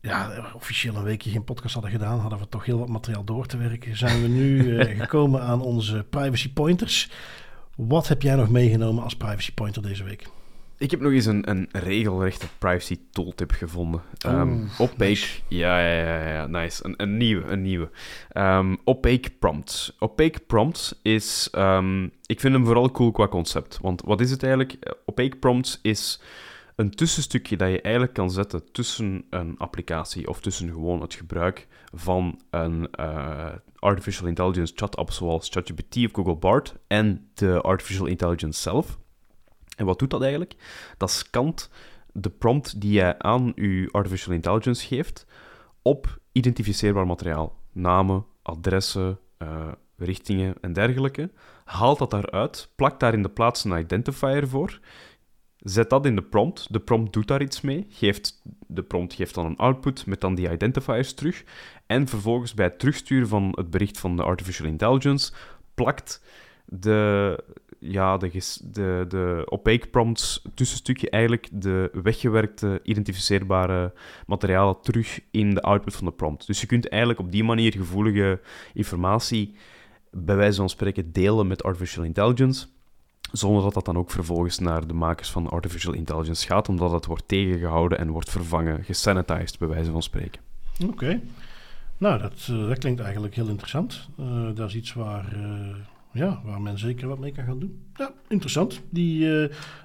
[0.00, 3.46] ja, officieel een weekje geen podcast hadden gedaan, hadden we toch heel wat materiaal door
[3.46, 3.96] te werken.
[3.96, 7.10] Zijn we nu uh, gekomen aan onze privacy pointers.
[7.76, 10.26] Wat heb jij nog meegenomen als privacy pointer deze week?
[10.78, 14.02] Ik heb nog eens een, een regelrechte privacy tooltip gevonden.
[14.26, 15.40] Um, opaque, nice.
[15.48, 16.86] ja, ja, ja, ja, nice.
[16.86, 17.90] Een, een nieuwe, een nieuwe.
[18.34, 19.96] Um, opaque prompts.
[19.98, 23.78] Opaque prompts is, um, ik vind hem vooral cool qua concept.
[23.82, 24.96] Want wat is het eigenlijk?
[25.06, 26.20] Opaque prompts is
[26.80, 31.68] een tussenstukje dat je eigenlijk kan zetten tussen een applicatie of tussen gewoon het gebruik
[31.94, 38.60] van een uh, artificial intelligence chat-app zoals ChatGPT of Google Bard en de artificial intelligence
[38.60, 38.98] zelf.
[39.76, 40.54] En wat doet dat eigenlijk?
[40.96, 41.70] Dat scant
[42.12, 45.26] de prompt die je aan je artificial intelligence geeft
[45.82, 47.56] op identificeerbaar materiaal.
[47.72, 51.30] Namen, adressen, uh, richtingen en dergelijke.
[51.64, 54.80] Haalt dat daaruit, plakt daar in de plaats een identifier voor
[55.60, 56.72] Zet dat in de prompt.
[56.72, 57.86] De prompt doet daar iets mee.
[57.88, 61.44] Geeft, de prompt geeft dan een output met dan die identifiers terug.
[61.86, 65.32] En vervolgens bij het terugsturen van het bericht van de artificial intelligence
[65.74, 66.22] plakt
[66.64, 67.44] de,
[67.78, 68.30] ja, de,
[68.62, 73.92] de, de opaque prompts tussenstukje eigenlijk de weggewerkte identificeerbare
[74.26, 76.46] materialen terug in de output van de prompt.
[76.46, 78.40] Dus je kunt eigenlijk op die manier gevoelige
[78.74, 79.54] informatie
[80.10, 82.66] bij wijze van spreken delen met artificial intelligence
[83.32, 87.06] zonder dat dat dan ook vervolgens naar de makers van artificial intelligence gaat, omdat het
[87.06, 90.40] wordt tegengehouden en wordt vervangen, gesanitized, bij wijze van spreken.
[90.86, 91.20] Oké.
[91.98, 94.08] Nou, dat, uh, dat klinkt eigenlijk heel interessant.
[94.20, 95.76] Uh, dat is iets waar, uh,
[96.12, 97.80] ja, waar men zeker wat mee kan gaan doen.
[97.94, 98.80] Ja, interessant.
[98.90, 99.28] Die,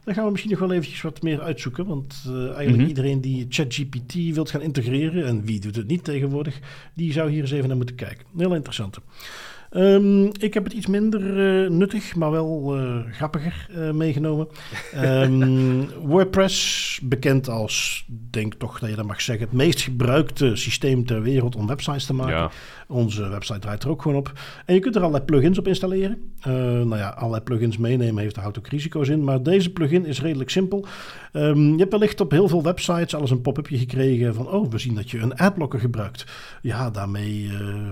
[0.04, 1.86] daar gaan we misschien nog wel eventjes wat meer uitzoeken.
[1.86, 2.88] Want eigenlijk mm -hmm.
[2.88, 6.60] iedereen die ChatGPT wilt gaan integreren, en wie doet het niet tegenwoordig,
[6.94, 8.26] die zou hier eens even naar moeten kijken.
[8.38, 8.98] Heel interessant.
[9.78, 14.48] Um, ik heb het iets minder uh, nuttig, maar wel uh, grappiger uh, meegenomen.
[15.04, 21.06] Um, WordPress, bekend als, denk toch dat je dat mag zeggen, het meest gebruikte systeem
[21.06, 22.36] ter wereld om websites te maken.
[22.36, 22.52] Ja.
[22.88, 24.32] Onze website draait er ook gewoon op.
[24.66, 26.18] En je kunt er allerlei plugins op installeren.
[26.44, 29.24] Nou ja, allerlei plugins meenemen heeft, houdt ook risico's in.
[29.24, 30.86] Maar deze plugin is redelijk simpel.
[31.34, 34.50] Um, je hebt wellicht op heel veel websites alles een pop-upje gekregen van...
[34.50, 36.26] oh, we zien dat je een adblocker gebruikt.
[36.62, 37.50] Ja, daarmee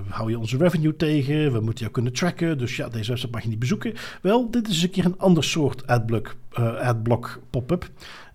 [0.09, 1.51] hou je onze revenue tegen.
[1.51, 2.57] We moeten jou kunnen tracken.
[2.57, 3.93] Dus ja, deze website mag je niet bezoeken.
[4.21, 7.89] Wel, dit is een keer een ander soort adblock, uh, adblock pop-up.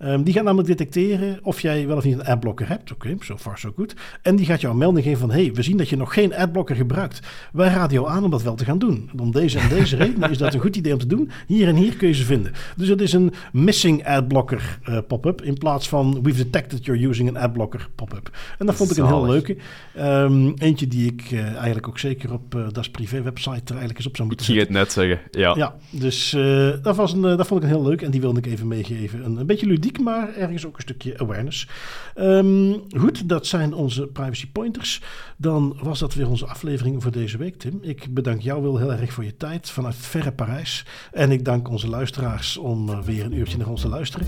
[0.04, 2.92] Um, die gaat namelijk detecteren of jij wel of niet een adblocker hebt.
[2.92, 3.94] Oké, okay, so far so good.
[4.22, 5.30] En die gaat jou een melding geven van...
[5.30, 7.20] hey, we zien dat je nog geen adblocker gebruikt.
[7.52, 9.10] Wij raden jou aan om dat wel te gaan doen.
[9.18, 11.30] Om deze en deze reden is dat een goed idee om te doen.
[11.46, 12.52] Hier en hier kun je ze vinden.
[12.76, 15.42] Dus het is een missing adblocker uh, pop-up...
[15.42, 18.30] in plaats van we've detected you're using an adblocker pop-up.
[18.58, 19.56] En dat vond ik een heel leuke.
[19.98, 23.98] Um, eentje die ik uh, eigenlijk ook zeker op uh, Das Privé website er eigenlijk
[23.98, 24.46] eens op zou moeten.
[24.46, 25.54] Ik zie het net zeggen, ja.
[25.56, 26.36] Ja, dus
[26.82, 29.24] dat, was een, dat vond ik een heel leuk en die wilde ik even meegeven.
[29.24, 31.68] Een, een beetje ludiek maar ergens ook een stukje awareness.
[32.16, 35.02] Um, goed, dat zijn onze privacy pointers.
[35.36, 37.78] Dan was dat weer onze aflevering voor deze week, Tim.
[37.82, 40.86] Ik bedank jou wel heel erg voor je tijd vanuit verre Parijs.
[41.12, 44.26] En ik dank onze luisteraars om uh, weer een uurtje naar ons te luisteren.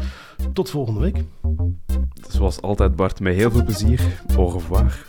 [0.52, 1.24] Tot volgende week.
[2.28, 4.00] Zoals altijd, Bart, met heel veel plezier.
[4.36, 5.08] Au revoir.